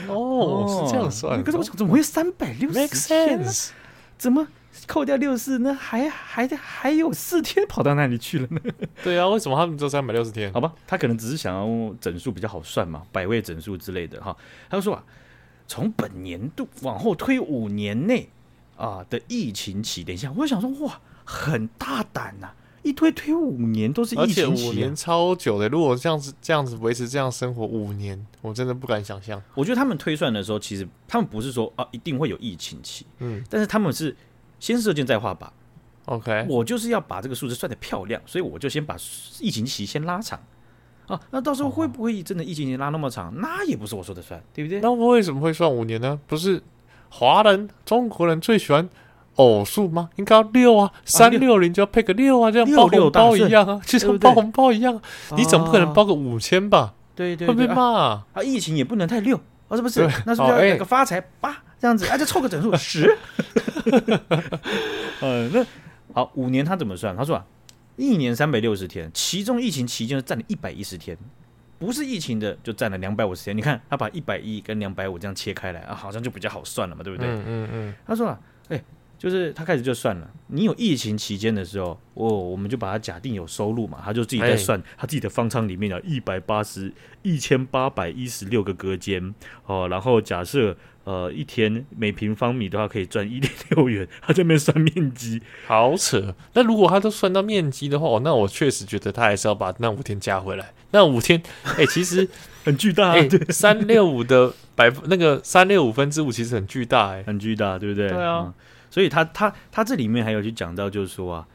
[0.08, 1.44] 哦， 哦，是这样算。
[1.44, 3.52] 可是我想，怎么会三百六十天呢？
[4.18, 4.48] 怎么
[4.88, 8.60] 扣掉六十四，那还还还有四天跑到那里去了呢？
[9.04, 10.52] 对啊，为什么他们只有三百六十天？
[10.54, 14.36] 好吧，他可能只是想要整数比较好算嘛，百位整数之类的哈。
[14.70, 15.04] 他就说啊，
[15.68, 18.30] 从本年度往后推五年内
[18.78, 21.00] 啊的疫情期，等一下，我就想说哇。
[21.24, 22.56] 很大胆呐、啊！
[22.84, 25.70] 一推推五年都是疫情期、啊，五年超久的。
[25.70, 29.42] 如果这样子这样子维持这样生活五年，我真的不敢想象。
[29.54, 34.16] 我觉得他们推算的时候，其实他们不是说啊一定会有疫情期，嗯，但是他们是
[34.60, 35.48] 先射箭再画靶。
[36.06, 38.96] OK，我就是要把这个数字算得漂亮，所以我就先把
[39.40, 40.40] 疫情期先拉长
[41.06, 41.22] 啊。
[41.30, 43.32] 那到时候会不会真的疫情期拉那么长？
[43.38, 44.82] 那也不是我说的算，对不对？
[44.82, 46.20] 那我为什么会算五年呢？
[46.26, 46.62] 不是
[47.10, 48.90] 华人中国人最喜欢。
[49.42, 50.10] 偶数吗？
[50.16, 55.02] 应该要六啊，三六零就要配个六啊，这样包红包一样啊，就像包红包一样。
[55.36, 56.94] 你怎么不可能包个五千吧？
[57.14, 58.26] 对对，会被骂啊！
[58.44, 60.02] 疫情也不能太六，哦，是不是？
[60.26, 62.08] 那是不是要来个发财八这样子？
[62.08, 63.16] 啊，就凑个整数 十。
[65.20, 65.66] 呃， 那
[66.14, 67.16] 好，五年他怎么算？
[67.16, 67.46] 他说啊，
[67.98, 71.16] 一年三百六十天，其中疫情期间占了一百一十天，
[71.78, 73.56] 不是疫情的就占了两百五十天。
[73.56, 77.30] 你看他把一百一跟两百五这样切开来啊，好像就比较好算了嘛，对不对？
[77.30, 77.94] 嗯嗯嗯。
[78.08, 78.82] 他说啊，哎。
[79.22, 89.36] 就是他开始就算了，你有疫情期间的时候，哦，我们就把它假定有收入嘛，他就自己在算他自己的方舱里面有一百八十一千八百一十六个隔间
[89.68, 96.34] 哦，然后假设呃一天每平方米的话可以赚一点六元， 他这边算面积，好扯。
[96.54, 100.74] 那如果他都算到面积的话，那我确实觉得他还是要把那五天加回来。
[100.90, 102.28] 那五天， 哎、欸，其实
[102.66, 108.10] 很巨大，哎，三六五的百分那个三六五分之五其实很巨大，哎，很巨大，对不对？
[108.10, 108.46] 对啊。
[108.48, 108.54] 嗯
[108.92, 111.48] 所以他他他这里面还有去讲到，就是说啊，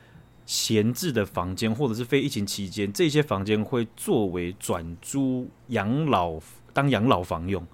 [0.44, 6.40] 闲置的房间或者是非疫情期间，这些房间会作为转租养老
[6.72, 7.64] 当养老房用。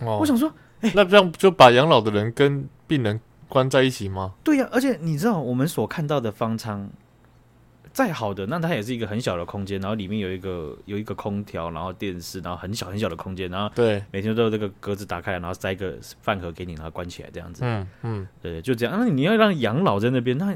[0.00, 4.34] 哦，我想说，哎、欸，那这样就把养老的人跟病人关在一起吗？
[4.44, 6.90] 对呀、啊，而且你知道我们所看到的方舱。
[7.96, 17.62] 再好的，那它也是一个很小的空间，然后里面有一个有一个空调，然后电视，然后很小很小的空间，然后对，每天都有这个格子打开，然后塞一个饭盒给你，然后关起来这样子。
[17.64, 18.94] 嗯嗯，对，就这样。
[19.00, 20.54] 那你要让养老在那边，那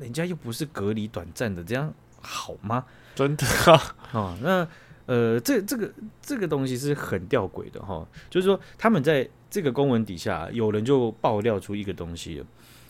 [0.00, 2.84] 人家又不是隔离短暂的，这样好吗？
[3.14, 3.80] 真的啊？
[4.10, 4.66] 哦，那
[5.06, 5.88] 呃，这这个
[6.20, 12.44] 这个东西是很吊诡的哈、哦，就是说他们在这个公文底下，有人就爆料出一个东西，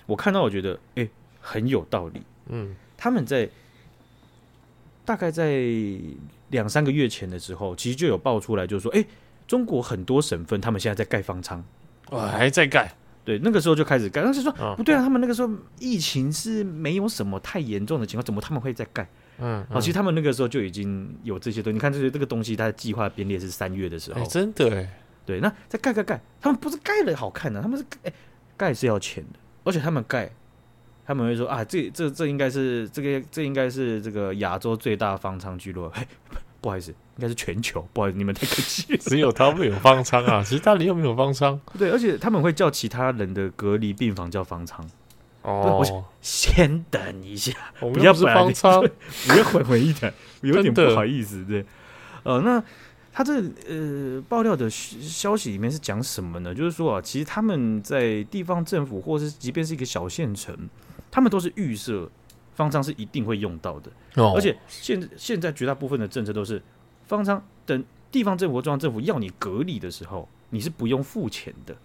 [0.06, 1.06] 我看到我觉得哎
[1.42, 2.22] 很有道理。
[2.46, 3.46] 嗯，他们在。
[5.04, 5.62] 大概在
[6.50, 9.04] 两三个月前的时候，其实就有爆出来，就是说，哎，
[9.46, 11.64] 中国很多省份他们现在在盖方舱，
[12.10, 12.92] 哇，还在盖。
[13.24, 14.20] 对，那个时候就开始盖。
[14.20, 19.08] 但是说不对啊，他们那个时候疫情是没有什么太严重的情况，怎么他们会在盖？
[19.38, 21.74] 嗯，好，其实他们那个时候就已经有这些东西。
[21.74, 24.88] 你看这些这个东西，它的计划编列是三月的时候，真的哎。
[25.24, 28.12] 对，那再盖盖盖，他们不是盖了好看的，他们是哎
[28.56, 30.30] 盖是要钱的，而且他们盖。
[31.06, 35.90] 他们会说啊，这这这应该是这个这应该是这个亚洲最大方舱聚落。
[35.94, 36.06] 嘿，
[36.60, 37.86] 不好意思，应该是全球。
[37.92, 38.96] 不好意思，你们太客气。
[39.02, 41.60] 只有他们有方舱啊，其他人又没有方舱。
[41.78, 44.88] 对，而且他们会叫其他人的隔离病房叫方舱。
[45.42, 48.84] 哦，我先等一下，我要不是方舱，
[49.28, 51.44] 你要缓缓一点，有点不好意思。
[51.44, 51.66] 对，
[52.22, 52.62] 呃，那
[53.12, 56.54] 他这呃爆料的消息里面是讲什么呢？
[56.54, 60.56] 就是说啊，其实他们在地方政府，或是即便是一个小县城，
[61.12, 62.10] 他们都是预设
[62.56, 63.92] 方舱是一定会用到的。
[64.16, 66.60] 哦，而且现现在绝大部分的政策都是
[67.06, 71.76] 方舱等地方政府、中央政府要你隔离的时候，你是不用付钱的。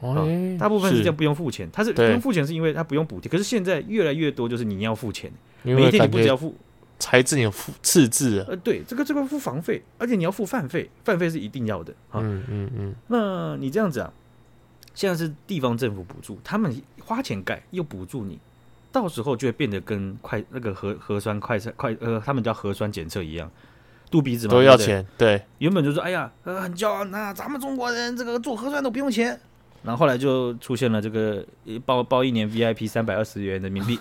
[0.00, 0.26] 哦，
[0.58, 3.28] 大部分是这样不用付钱，他是不用付钱是因为他不用补贴。
[3.28, 5.30] 可是现在越来越多就是你要付钱，
[5.62, 6.54] 每一天你不只要付。
[7.00, 8.46] 财政有付赤字啊？
[8.48, 11.94] 呃，对，这个这个付房费，而且你要付饭费，饭费是一定要的。
[12.12, 12.94] 嗯嗯嗯。
[13.06, 14.12] 那你这样子啊，
[14.94, 18.36] 现在是地方政府补助，他们花钱盖又补助你，
[18.90, 23.50] 到时候就会变得跟快那个核核酸快测快呃，他们叫核酸检测一样，
[24.10, 25.06] 肚鼻子嘛，都要钱。
[25.16, 29.38] 对，对，原本就说哎呀，呃，很骄傲，那咱们中国人这个做核酸都不用钱。
[29.80, 31.46] 然后后来就出现了这个
[31.86, 33.96] 包包一年 VIP 三百二十元人民币，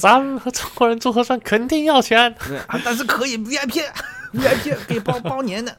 [0.00, 2.32] 咱们和中国人做核酸肯定要钱，
[2.66, 3.84] 啊，但是可以 VIP
[4.32, 5.76] VIP 可以包包年的，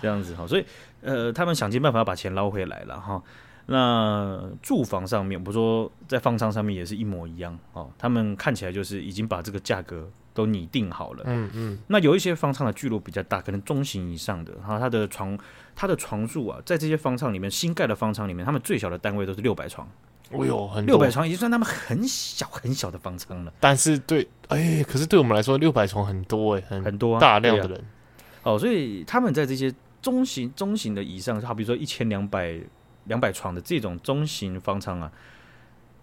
[0.00, 0.64] 这样子哈，所以
[1.00, 3.22] 呃，他们想尽办法要把钱捞回来了哈。
[3.66, 10.08] 那住房上面，不说在方舱上面也是一模一样哦，他们看起来就是已经把这个价格。
[10.34, 15.38] 都拟定好了，嗯嗯，那有一些方舱的聚落比较大，可能中型以上的，然后它的床，
[15.76, 19.88] 它的床数啊，在这些方舱里面，新盖的方舱里面，他们最小的单位都是六百床，
[20.32, 23.52] 哦哟，很六百床已经算他们很小很小的方舱了。
[23.60, 27.78] 但是对，哎，可是对我们来说，六百床很多哎，很很多大量的人，
[28.42, 29.72] 啊，哦，所以他们在这些
[30.02, 32.58] 中型中型的以上，好比如说一千两百
[33.06, 35.10] 两百床的这种中型方舱啊。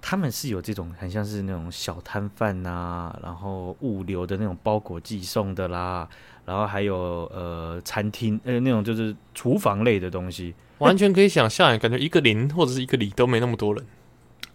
[0.03, 6.09] 他们是有这种很像是那种小摊贩呐，然后物流的那种包裹寄送的啦，
[6.43, 6.95] 然后还有
[7.31, 13.85] 呃餐厅呃那种就是厨房类的东西，完全可以想象，感觉一个零或者是一个里都没那么多人。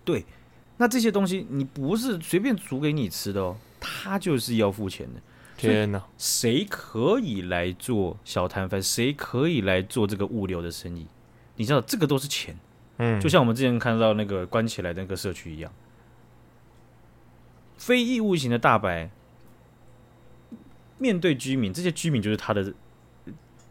[0.05, 0.25] 对，
[0.79, 5.21] 那这些东西你不是随便煮给你吃的哦，他就是要付钱的。
[5.57, 8.83] 天哪，谁可以来做小摊贩？
[8.83, 11.07] 谁可以来做这个物流的生意？
[11.57, 12.57] 你知道这个都是钱。
[12.99, 15.71] 嗯，就像我们之前看到那个关起来的那个社区一样，
[17.77, 19.11] 非义务型的大白
[20.97, 22.73] 面对居民，这些居民就是他的，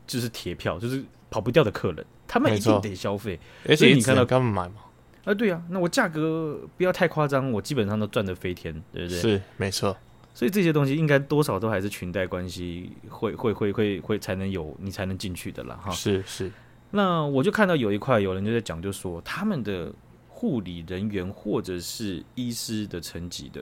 [0.05, 3.39] 就是铁票，就是跑不掉的客人，他们一定得消费。
[3.67, 4.75] 而且你看到他们买吗？
[5.23, 9.19] 啊，对啊，那我价格不要太夸张，我基本上都赚得飞天，对不对？
[9.19, 9.97] 是没错。
[10.35, 15.79] 所以这些东西应该多少都还是裙带关系，会会会会会才能有你才能进去的啦。
[15.81, 15.89] 哈。
[15.89, 16.51] 是是。
[16.95, 19.91] 那我就看到有一块有人就在讲，就说他们的
[20.29, 23.61] 护理人员或者是医师的层级的，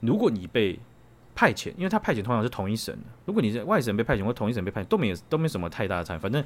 [0.00, 0.76] 如果你被
[1.32, 6.42] 派遣，因为他派遣通常是同一省的，如果你在外省被派遣或同一省被派遣，都没有都没什么太大的差，反正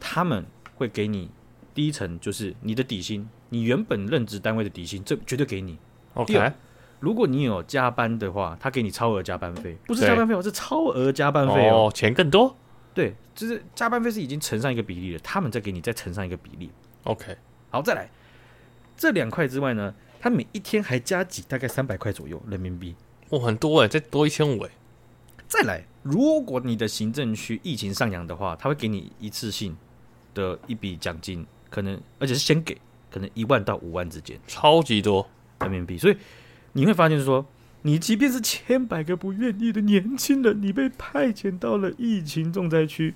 [0.00, 0.42] 他们
[0.76, 1.28] 会给你
[1.74, 5.76] 第一层就是你的底薪，你原本任职单位的底薪，这绝对给你。
[6.14, 6.50] OK，第二，
[6.98, 12.56] 如果你有加班的话，他给你超额加班费，不是加班费，我是超额加班费哦，钱更多。
[12.94, 16.70] 对，就是加班费是已经乘上一个比例了，他们再给你再乘上一个比例。
[17.04, 17.36] OK，
[17.70, 18.10] 好，再来
[18.96, 22.94] 这两块之外呢，他每一天还加几大概三百块左右人民币，
[23.30, 24.70] 哦，很多哎，再多一千五哎。
[25.48, 29.76] 再来，如果你的行政区疫情上扬的话，他会给你一次性
[30.34, 32.76] 的一笔奖金，可能而且是先给，
[33.10, 35.28] 可能一万到五万之间，超级多
[35.60, 35.96] 人民币。
[35.96, 36.16] 所以
[36.72, 37.46] 你会发现说。
[37.84, 43.14] 你即便是千百个不愿意的年轻人，你被派遣到了疫情重灾区，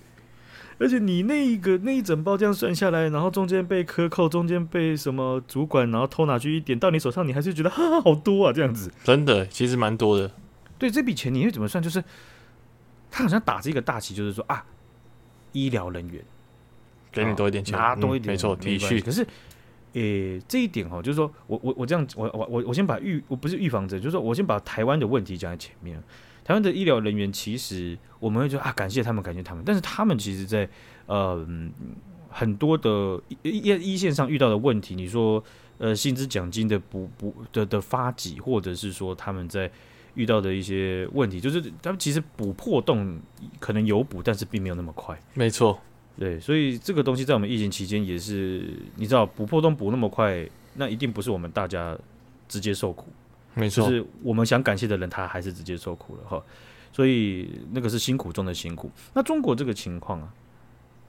[0.78, 8.92] 而且你那一个那一整包这样算下来，然后中间被克扣，中间被什么主管然后偷拿去一点到你手上，你还是觉得哈哈好多啊这样子。
[9.04, 10.32] 真的，其实蛮多的。
[10.78, 11.80] 对这笔钱你会怎么算？
[11.80, 12.02] 就是
[13.08, 14.64] 他好像打着一个大旗，就是说啊，
[15.52, 16.24] 医疗人员
[17.12, 19.00] 给你多一点钱，拿多一点，嗯、没错，的确。
[19.00, 19.24] 可是。
[19.96, 26.02] 诶、这一点哈，就是说我我我这样，我我我我先把预我不是预防针，就是说我先把台湾的问题讲在前面。
[26.44, 30.68] 台湾的医疗人员其实我们会说啊，感谢他们，感谢他们，但是他们其实在
[31.06, 31.44] 呃
[32.28, 35.42] 很多的一一线上遇到的问题，你说
[35.78, 39.68] 呃薪资奖金的补补的的发给，或者是说他们在
[40.14, 43.18] 遇到的一些问题，就是他们其实补破洞
[43.58, 45.18] 可能有补，但是并没有那么快。
[45.34, 45.80] 没错。
[46.18, 51.94] 对，所以这个东西在我们疫情期间也是，你知道补破洞补那么快，那一定不是我们大家
[52.48, 53.08] 直接受苦，
[53.52, 56.42] 没错，就是我们想感谢的人，他还是直接受苦了哈。
[56.90, 58.90] 所以那个是辛苦中的辛苦。
[59.12, 60.32] 那中国这个情况啊，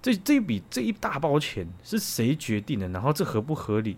[0.02, 2.90] 这这一笔这一大包钱是谁决定的？
[2.90, 3.96] 然后这合不合理？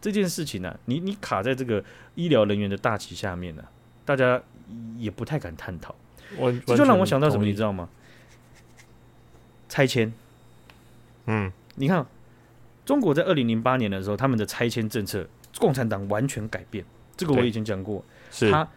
[0.00, 1.84] 这件事情呢、啊，你你卡在这个
[2.16, 3.70] 医疗人员的大旗下面呢、啊，
[4.04, 4.42] 大家
[4.98, 5.94] 也不太敢探讨。
[6.36, 7.88] 我这就让我想到什么，你知道吗？
[9.68, 10.12] 拆迁。
[11.32, 12.04] 嗯，你看，
[12.84, 15.24] 中国在二零零八年的时候，他们的拆迁政策，
[15.58, 16.84] 共产党完全改变。
[17.16, 18.68] 这个我以前讲过，是他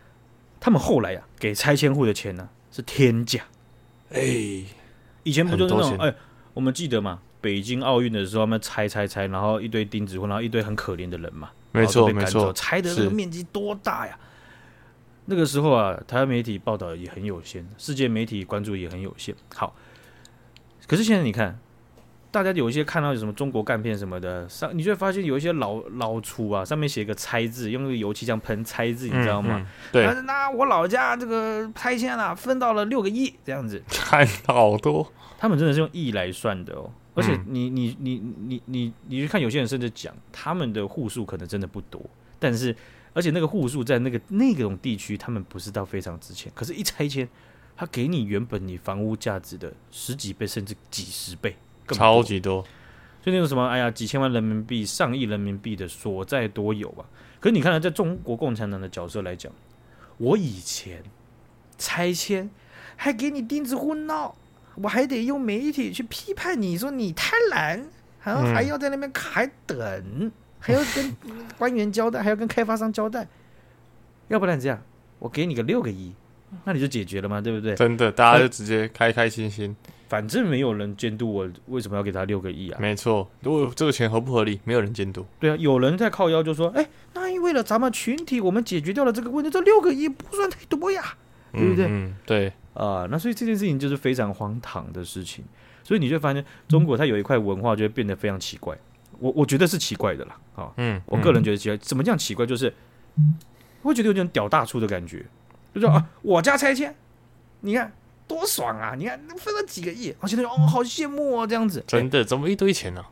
[0.59, 3.41] 他们后来啊，给拆迁户的钱呢、啊、是天价。
[4.11, 4.21] 哎，
[5.23, 6.13] 以前不就是那种哎，
[6.53, 14.19] 我们记得嘛，北京奥运的时候，他们拆拆拆，然后一堆钉子户，然后一堆很可怜的人嘛，没错没错，拆的那个面积多大呀？
[15.25, 19.33] 那个时候啊，台湾媒体报道也很有限，世界媒体关注也很有限。
[19.55, 19.73] 好，
[20.85, 21.57] 可是现在你看，
[22.33, 29.59] 大家有一些看到有什么中国干片什么的，上你就会发现有一些老老粗啊，上面写个拆字，用那个油漆这样喷拆字，你知道吗？
[29.59, 29.61] 嗯？
[29.61, 36.89] 嗯对，啊那我老家这个拆迁啊，分到了六个亿这样子，看好多，他们真的是用亿来算的哦。
[37.13, 42.01] 而且嗯你你你你你你去看有些人甚至讲，他们的户数可能真的不多，
[42.39, 42.75] 但是
[43.13, 47.29] 而且那个户数在那个那种地区，他们不是到非常值钱，可是，一拆迁，
[47.77, 51.55] 他给你原本你房屋价值的十几倍甚至几十倍，
[51.93, 52.63] 超级多。
[53.21, 57.07] 就那种什么，哎呀，几千万人民币、上亿人民币的所在多有啊！
[57.39, 59.49] 可是你看呢，在中国共产党的角色来讲，
[60.17, 61.01] 我以前
[61.77, 62.49] 拆迁
[62.97, 64.35] 还给你钉子户闹，
[64.75, 67.85] 我还得用媒体去批判你说你贪婪，
[68.23, 71.15] 然后嗯还要在那边还等，还要跟
[71.57, 73.25] 官员交代，还要跟开发商交代，
[74.27, 74.81] 要不然这样，
[75.19, 76.13] 我给你个六个亿，
[76.65, 77.75] 那你就解决了嘛，对不对？
[77.75, 79.75] 真的，大家就直接开开心心。
[80.09, 82.77] 反正没有人监督我，为什么要给他六个亿啊？
[82.79, 85.25] 没错，如果这个钱合不合理，没有人监督。
[85.39, 91.01] 对啊，有人在靠腰就说，哎，那因为了咱们群体，我们解决掉了这个问题，这六个亿不算太多呀，
[91.51, 91.85] 对不对？
[91.85, 95.43] 嗯，嗯对，啊、那所以这件事情就是非常荒唐的事情，
[95.83, 98.77] 所以你就发现中国它有一块文化就会变得非常奇怪，
[99.17, 102.45] 我我觉得是奇怪的啦，啊，嗯，我个人觉得奇怪，怎么这样奇怪？
[102.45, 102.71] 就是
[103.81, 105.25] 我会觉得有点屌大粗的感觉，
[105.73, 106.95] 就说啊，我家拆迁，
[107.61, 107.91] 你看
[108.27, 113.03] 多爽啊，你看分了几个亿，我现在哦好羡慕哦这样子，真的，怎么一堆钱呢？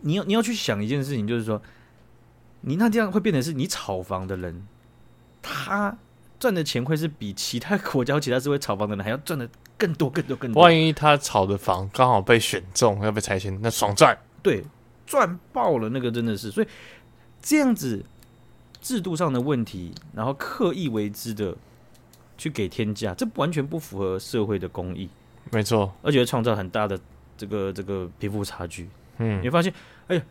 [0.00, 1.60] 你要你要去想一件事情，就是说，
[2.62, 4.66] 你那这样会变成是你炒房的人，
[5.42, 5.96] 他
[6.38, 10.62] 赚的钱会是比其他国家、其他社会炒房的人还要赚的更多、更多、更多。
[10.62, 14.16] 万一他炒的房刚好被选中，要被拆迁，那爽赚。
[14.42, 14.64] 对，
[15.06, 16.50] 赚爆了，那个真的是。
[16.50, 16.68] 所以
[17.42, 18.04] 这样子
[18.80, 21.56] 制度上的问题，然后刻意为之的
[22.36, 25.08] 去给天价，这完全不符合社会的公义，
[25.50, 26.98] 没错，而且会创造很大的
[27.36, 28.88] 这个这个贫富差距。
[29.18, 29.72] 嗯你会发现，
[30.08, 30.22] 哎呀，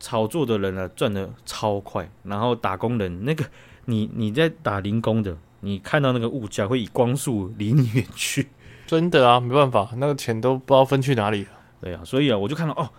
[0.00, 3.44] 炒作的人啊赚的超快，然后打工人那个
[3.84, 8.48] 你你在打零工的，你看到那个物价会以光速离你远去。
[8.86, 11.50] 真的啊，没办法，那个钱都不知道分去哪里了。
[11.80, 12.90] 对啊，所以啊，我就看到哦，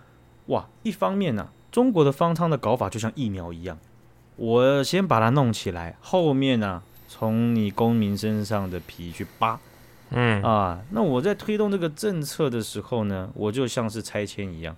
[0.45, 3.77] 哇，一方面呢、啊，中国的方舱的搞法就像疫苗一样，
[4.35, 9.59] 我先把它弄起来，后面呢、啊，从你公民身上的皮去扒
[10.11, 10.81] 嗯啊。
[10.91, 14.75] 那我在推动这个政策的时候呢，我就像是拆迁一样，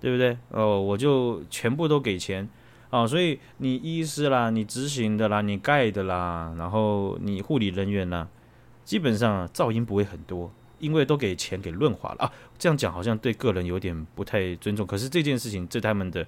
[0.00, 0.36] 对不对？
[0.48, 2.48] 哦，我就全部都给钱
[2.90, 8.26] 啊，所以你医师啦，你执行的啦，你盖的啦，然后你护理人员啦，
[8.84, 10.50] 基本上、啊、噪音不会很多。
[10.78, 14.84] 因为都给钱给润滑了啊，这样讲好像对个人有点不太尊重。
[14.84, 16.26] 可是这件事情在他们的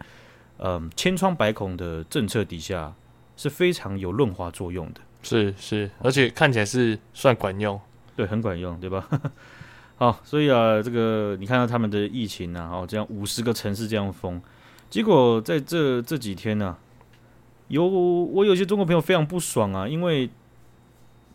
[0.59, 2.95] 嗯千疮百孔的政策底下
[3.37, 7.81] 是非常有润滑作用的，是是，而且看起来是算管用。
[8.15, 9.09] 对，很管用，对吧？
[9.99, 14.41] 好，所以啊，这个你看到他们的疫情啊，哦，这样五十个城市这样封，
[14.89, 16.77] 结果在这这几天呢、
[17.67, 20.31] 有我有些中国朋友非常不爽啊，因为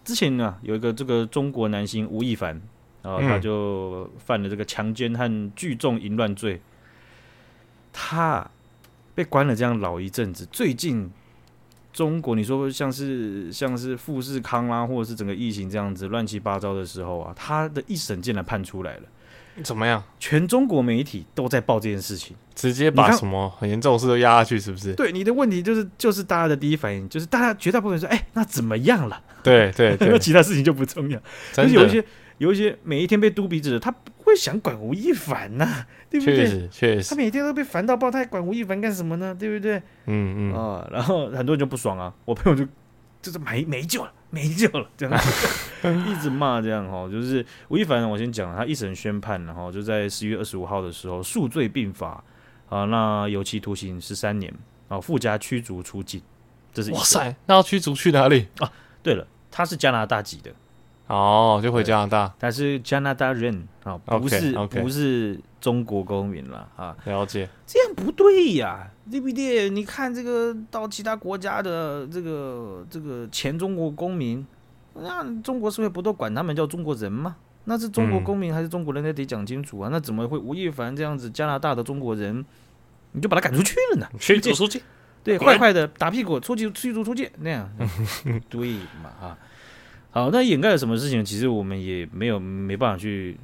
[0.06, 2.62] 之前呢、有一个这个中国男星吴亦凡。
[3.02, 6.60] 然后他就犯了这个强奸和聚众淫乱罪，
[7.93, 8.45] 他
[9.15, 10.45] 被关了这样老一阵子。
[10.52, 11.10] 最近
[11.91, 19.04] 中国你说像是像是富士康啦、啊，或者是整个疫情这样子乱七八糟的时候啊，他的一审竟然判出来了，
[19.63, 20.04] 怎么样？
[20.19, 24.93] 全中国媒体都在报这件事情，直接把什么很严重的事都压下去，是不是？
[24.93, 29.21] 对，你的问题就是就是大家的第一反应就是大家绝大部分人说，哎，那怎么样了？
[29.41, 31.19] 对对对， 那其他事情就不重要。
[31.56, 32.04] 但是有一些
[32.38, 36.37] 有一些每一天被嘟鼻子的，他不会想管吴亦凡呐、啊，对不对？
[36.37, 39.35] 确实确实，他每天都被烦到爆，他还管吴亦凡干什么呢？
[39.37, 39.77] 对不对？
[40.06, 42.65] 嗯嗯啊，然后很多人就不爽啊，我朋友就
[43.21, 45.19] 就是没没救了，没救了，这样
[46.08, 52.23] 一直骂这样哈，就是吴亦凡，我先讲了，他一审宣判，然后就在十月二十五号的时候数罪并罚
[52.69, 54.54] 啊，那有期徒刑十三年
[54.87, 56.21] 啊，附加驱逐出境，
[56.71, 58.71] 这是哇塞，那要驱逐去哪里啊？
[59.01, 60.51] 对了，他是加拿大籍的。
[61.10, 67.49] 哦，就回加拿大，他是加拿大人啊，不是 OK，OK 不是中国公民了啊，了解。
[67.65, 69.71] 这样不对呀，对不对？
[69.71, 74.45] 你看这个到其他国家的这个这个前中国公民，
[74.93, 77.35] 那中国社会不都管他们叫中国人吗？
[77.65, 79.89] 那是中国公民还是中国人，那得讲清楚啊。
[79.91, 82.45] 那怎么会吴亦凡这样子加拿大的中国人，
[83.13, 84.07] 你就把他赶出去了呢？
[84.19, 84.79] 驱逐出境，
[85.23, 87.67] 对，快快的打屁股，出去驱逐出境那样，
[88.47, 89.37] 对嘛啊？
[90.12, 91.23] 好，那掩盖了什么事情？
[91.23, 93.37] 其实我们也没有没办法去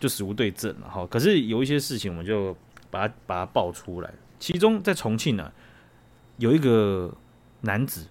[0.00, 1.06] 就死无对证了哈。
[1.10, 2.56] 可是有一些事情，我们就
[2.90, 4.10] 把它把它爆出来。
[4.38, 5.52] 其中在重庆呢、啊，
[6.38, 7.12] 有一个
[7.60, 8.06] 男子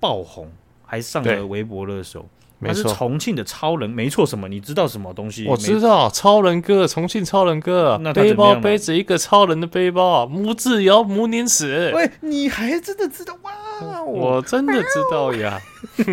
[0.00, 0.50] 爆红，
[0.84, 2.26] 还上了微博热搜。
[2.58, 4.24] 他是重庆的超人，没错。
[4.24, 4.48] 什么？
[4.48, 5.46] 你知道什么东西？
[5.46, 8.00] 我知道，超人哥，重庆超人哥。
[8.02, 11.92] 那背包背着一个超人的背包，母自由，母宁死。
[11.94, 13.52] 喂，你还真的知道哇？
[14.06, 15.60] 我真的知道呀，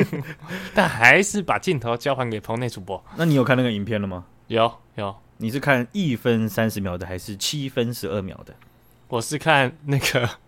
[0.73, 3.03] 但还是把镜头交还给棚内主播。
[3.17, 4.25] 那你有看那个影片了吗？
[4.47, 5.15] 有有。
[5.37, 8.53] 你是看一分三十秒的，还是七分十二秒的？
[9.07, 10.29] 我是看那个。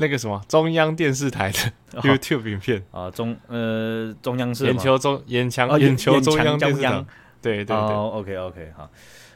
[0.00, 7.04] 那个什么中央电视台的 YouTube 影片啊，中呃中央是眼球中眼强眼球中央电视台，
[7.42, 8.88] 对对对，OK OK 好，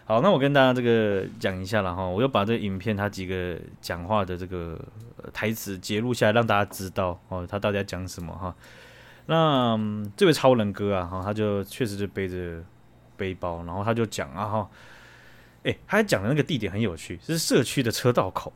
[0.05, 4.79] 好，那我跟大家这个讲一下了哈，我又把这个影片它几个讲话的这个
[5.33, 8.55] 台词截录下来，让大家知道哦，他到底在讲什么哈。
[9.27, 9.79] 那
[10.17, 12.63] 这位超人哥啊哈，他就确实是背着
[13.17, 14.71] 背包，然后他就讲啊哈，
[15.63, 18.53] 哎，他还讲的那个地点很有趣，是社区的车道口。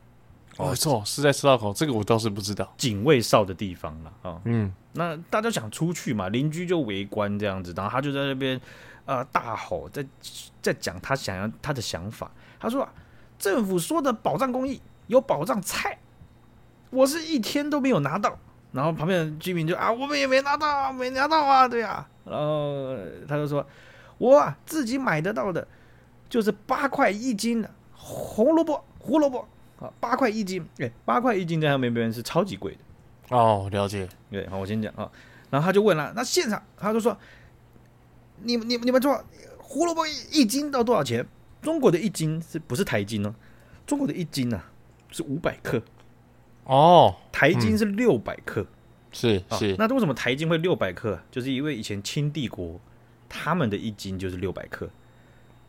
[0.57, 2.73] 哦，错，是在车道口，这个我倒是不知道。
[2.77, 8.59] 警卫哨的地方了啊，嗯，那大家想出去嘛，邻居就围观这样子，然后他就在那边
[9.05, 10.03] 呃大吼，在
[10.59, 12.31] 在讲他想要他的想法。
[12.59, 12.91] 他说啊，
[13.37, 15.99] 政府说的保障公益有保障菜，
[16.89, 18.37] 我是一天都没有拿到。
[18.71, 22.07] 然后旁边的居民就啊，我们也没拿到，没拿到啊，对啊。
[22.25, 22.95] 然后
[23.27, 23.65] 他就说，
[24.17, 25.67] 我啊自己买得到的，
[26.29, 29.47] 就是八块一斤的红萝卜、胡萝卜。
[29.79, 33.37] 啊，八块一斤，哎，八块一斤在他们那边是超级贵的。
[33.37, 34.09] 哦，了解。
[34.31, 35.07] 对，好，我先讲啊。
[35.51, 37.15] 然后他就问了，那现场他就说，
[38.41, 39.23] 你你你们说
[39.59, 41.23] 胡萝卜一斤到多少钱？
[41.61, 43.35] 中国的一斤是不是台斤呢？
[43.85, 44.65] 中国的一斤呢、啊、
[45.11, 45.79] 是五百克。
[46.67, 48.61] 哦，台金是六百克。
[48.61, 48.67] 嗯、
[49.11, 49.75] 是是。
[49.79, 51.19] 那为什么台金会六百克？
[51.31, 52.79] 就是因为以前清帝国
[53.27, 54.89] 他们的一斤就是六百克。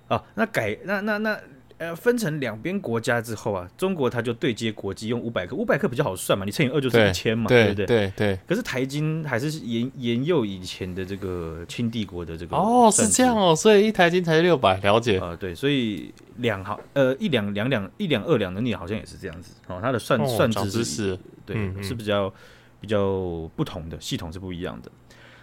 [0.08, 1.40] 啊，那改那那那。
[1.78, 7.86] 那呃，分成两边国家之后啊，中国它就对接国际用五百克，五百克比较好算嘛，你乘以二就是一千嘛，对，对不对？
[7.86, 8.38] 对对。
[8.48, 21.16] 可是台金还是沿沿用以前的这个清帝国的这个哦，是这样哦，所以一台金才是六百，了解啊、呃，对，所以两毫呃一两两两一两二两的你好像也是这样子哦，它的算、哦、算值是，
[21.46, 22.32] 对，嗯嗯是比较
[22.80, 24.90] 比较不同的系统是不一样的。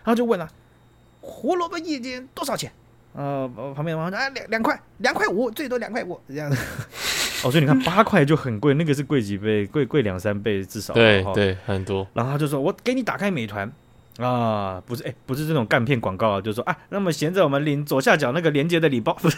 [0.04, 0.48] 然后就问了，
[1.22, 2.72] 胡萝卜一斤多少钱？
[3.16, 6.58] 呃，旁边王说：“啊，两两块，两块五，最多两块五这样子。
[7.48, 9.66] 哦，所以你看八块就很贵，那个是贵几倍？
[9.68, 10.94] 贵贵两三倍至少。
[10.94, 12.06] 对对，很多。
[12.14, 13.72] 然后他就说：我给你打开美团
[14.18, 19.38] 啊，不是，哎，不是这种干片广告啊，就是说啊，那么闲着我们领左下角那个连接的礼包， 不是，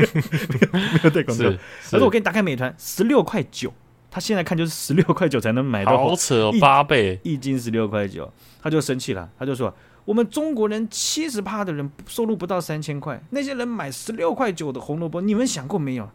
[0.00, 1.44] 没有没有带广告。
[1.90, 3.72] 他说我给你打开美团，十六块九，
[4.10, 9.72] 他现在看就是十六块九才能买到，好扯哦，八倍一斤十六块九，他就生气了，他就说。”
[10.08, 16.10] 我们中国人七十趴的人收入不到三千块，那些人买十六块九的红萝卜，你们想过没有？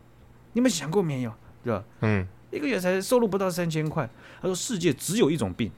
[0.54, 1.32] 你们想过没有？
[1.64, 1.84] 对吧？
[2.02, 4.10] 嗯，一个月才收入不到三千块。
[4.42, 5.72] 他说：“世界只有一种病，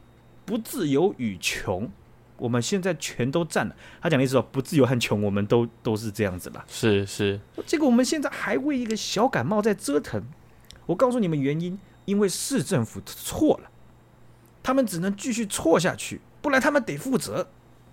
[0.45, 1.91] 不自由与穷。
[2.37, 6.63] 我们现在全都占了。”他讲的意思说，不自由和穷，我们都都是这样子了。
[6.69, 10.23] 是是，这个我们现在还为一个小感冒在折腾。
[10.85, 13.69] 我告诉你们原因，因为市政府错了，
[14.63, 17.49] 他们只能继续错下去，不然他们得负责。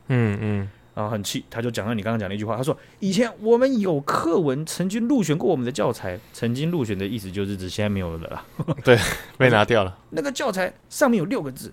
[0.09, 8.45] 嗯嗯，然后很气，他就讲到你刚刚讲的一句话，他说：“以前我们有课文曾经入选过我们的教材，曾经入选的意思就是指现在没有了啦。
[8.85, 8.99] 对，
[9.39, 9.99] 被拿掉了。
[10.11, 11.73] 那个教材上面有六个字：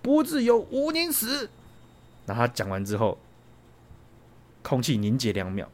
[0.00, 1.50] 不自由，无宁死。”
[2.26, 3.18] 然后他讲完之后，
[4.62, 5.66] 空气凝结两秒，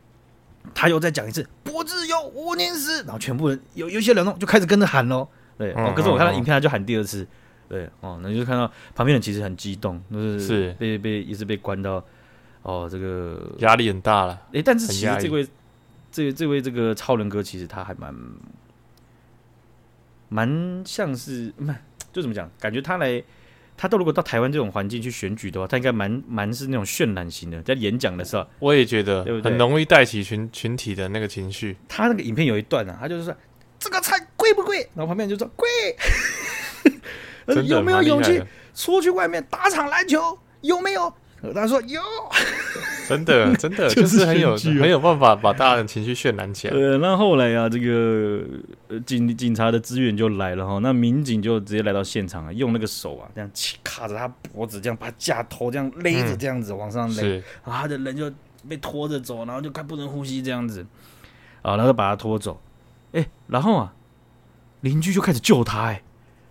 [0.74, 5.28] 他又再讲一次：“不自由，无宁死。”然后全部人有有些人就开始跟着喊喽。
[5.56, 7.24] 对，哦，可是我看到影片，他就喊第二次。
[7.70, 8.66] 对哦，那就是看到
[8.96, 12.04] 旁边人其实很激动，就是被是被一直被关到
[12.62, 14.32] 哦，这个压力很大了。
[14.48, 15.46] 哎、欸，但是其实这位
[16.10, 18.12] 这这位这个超人哥，其实他还蛮
[20.28, 21.54] 蛮像是，
[22.12, 22.50] 就怎么讲？
[22.58, 23.22] 感觉他来，
[23.76, 29.48] 他都如果到台湾这种环境去选举的话，他应该蛮蛮是那种渲染型的，在演讲的时候，我也觉得，对不对？
[29.48, 31.76] 很容易带起群群体的那个情绪。
[31.88, 33.32] 他那个影片有一段啊，他就是说
[33.78, 34.78] 这个菜贵不贵？
[34.96, 35.68] 然后旁边人就说贵。
[37.46, 38.42] 有没有勇气
[38.74, 40.38] 出去外面打场篮球？
[40.60, 41.12] 有没有？
[41.54, 42.00] 他说有。
[43.08, 46.76] 真的，真的 就是很有很有办法把大家的情绪渲染起来。
[46.76, 48.44] 呃，那后来啊，这个
[49.04, 53.50] 警警察的支援就来了哈，那民警就直接来到现场啊，用那个手啊这样
[53.82, 58.30] 卡着他脖子，这样把他架头这样勒着，这样子往上勒，然后他的人就
[58.68, 60.86] 被拖着走，然后就快不能呼吸这样子
[61.62, 62.60] 啊，然后把他拖走。
[63.12, 63.92] 哎，然后啊，
[64.82, 66.02] 邻居就开始救他哎。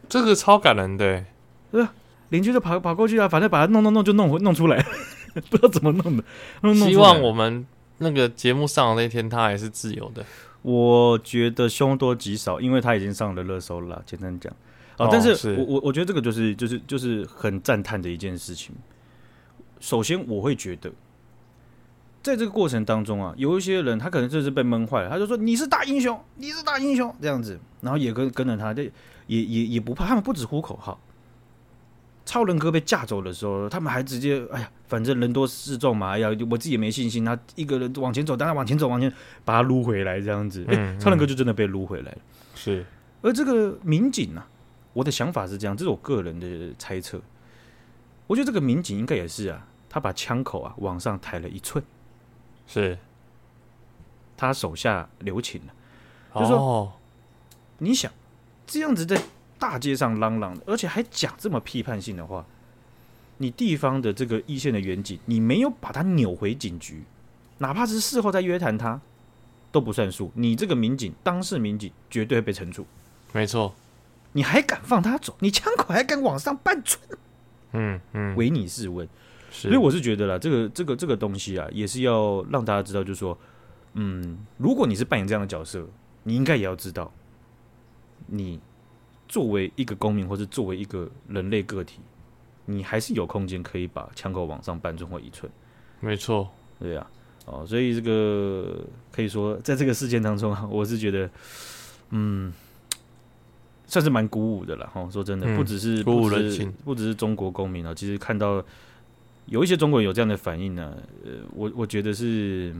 [0.10, 1.24] 这个超感人的，
[1.72, 1.94] 对吧？
[2.30, 4.84] 邻居就跑跑过去啊，反正把它弄弄弄就弄弄出来，
[5.50, 6.24] 不知道怎么弄的。
[6.62, 7.66] 弄弄希望我们
[8.00, 10.26] 那个节目上的那天，他还是自由的。
[10.62, 14.04] 我觉得凶多吉少，因为他已经上了热搜了。
[14.06, 14.54] 简单讲，
[14.98, 18.76] 啊，但是我我我觉得这个就是就是就是很赞叹的一件事情。
[19.80, 20.92] 首先，我会觉得，
[22.22, 28.92] 在这个过程当中啊，有一些人他可能就是被闷坏了，他就说你是大英雄，你是大英雄这样子，然后也跟跟着他，这
[29.30, 31.00] 也也也不怕，他们不止呼口号。
[32.26, 39.12] 超人哥被架走的时候，他们还直接哎呀，反正人多势众嘛，哎呀，我自己也没信心，他一个人往前走，当然往前走，往前
[39.44, 42.18] 把他撸回来这样子，哎、超人哥就真的被撸回来了。
[42.54, 42.86] 是，
[43.22, 44.48] 而这个民警呢、啊，
[44.94, 47.20] 我的想法是这样，这是我个人的猜测。
[48.28, 51.84] 我觉得这个民警应该也是啊，他把枪口啊往上抬了一寸，
[52.68, 52.96] 是
[54.38, 55.74] 他手下留情了，
[56.40, 56.94] 就说、哦、
[57.80, 58.12] 你想
[58.70, 59.22] 这样子在。
[59.62, 62.46] 大街上嚷嚷，而且还讲这么批判性的话，
[63.40, 67.04] 你地方的这个一线的远警，你没有把他扭回警局，
[67.58, 69.02] 哪怕是事后再约谈他，
[69.70, 70.32] 都不算数。
[70.34, 72.86] 你这个民警，当事民警绝对会被惩处。
[73.34, 73.76] 没错，
[74.32, 75.36] 你还敢放他走？
[75.40, 77.02] 你枪口还敢往上半寸？
[77.74, 79.06] 嗯嗯，唯你是问。
[79.52, 83.38] 所以我是觉得啦，这个这个这个东西啊，也是要让大家知道，就是说，
[83.96, 85.86] 嗯，如果你是扮演这样的角色，
[86.24, 87.12] 你应该也要知道，
[88.30, 88.60] 你。
[89.32, 92.00] 作为一个公民，或者作为一个人类个体，
[92.66, 95.52] 你还是有空间可以把枪口往上扳寸或一寸。
[96.00, 96.50] 没错，
[96.80, 97.08] 对呀、
[97.46, 101.30] 啊，哦，所以这个可以说，在这个事件当中啊， 我是觉得，
[102.10, 102.52] 嗯，
[103.86, 104.88] 算是蛮鼓舞的了。
[104.88, 108.66] 哈，说真的，不只是鼓舞人心，不只是中国公民啊，其实看到
[109.46, 112.76] 有一些中国人有这样的反应呢，呃，我我觉得是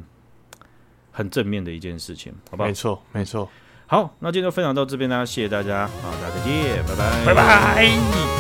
[1.12, 2.66] 很正面的一件事情，好吧？
[2.66, 3.48] 没错，没错。
[3.92, 8.39] 好，那今天就分享到这边呢，谢谢大家，好，大家再见，拜拜，拜拜。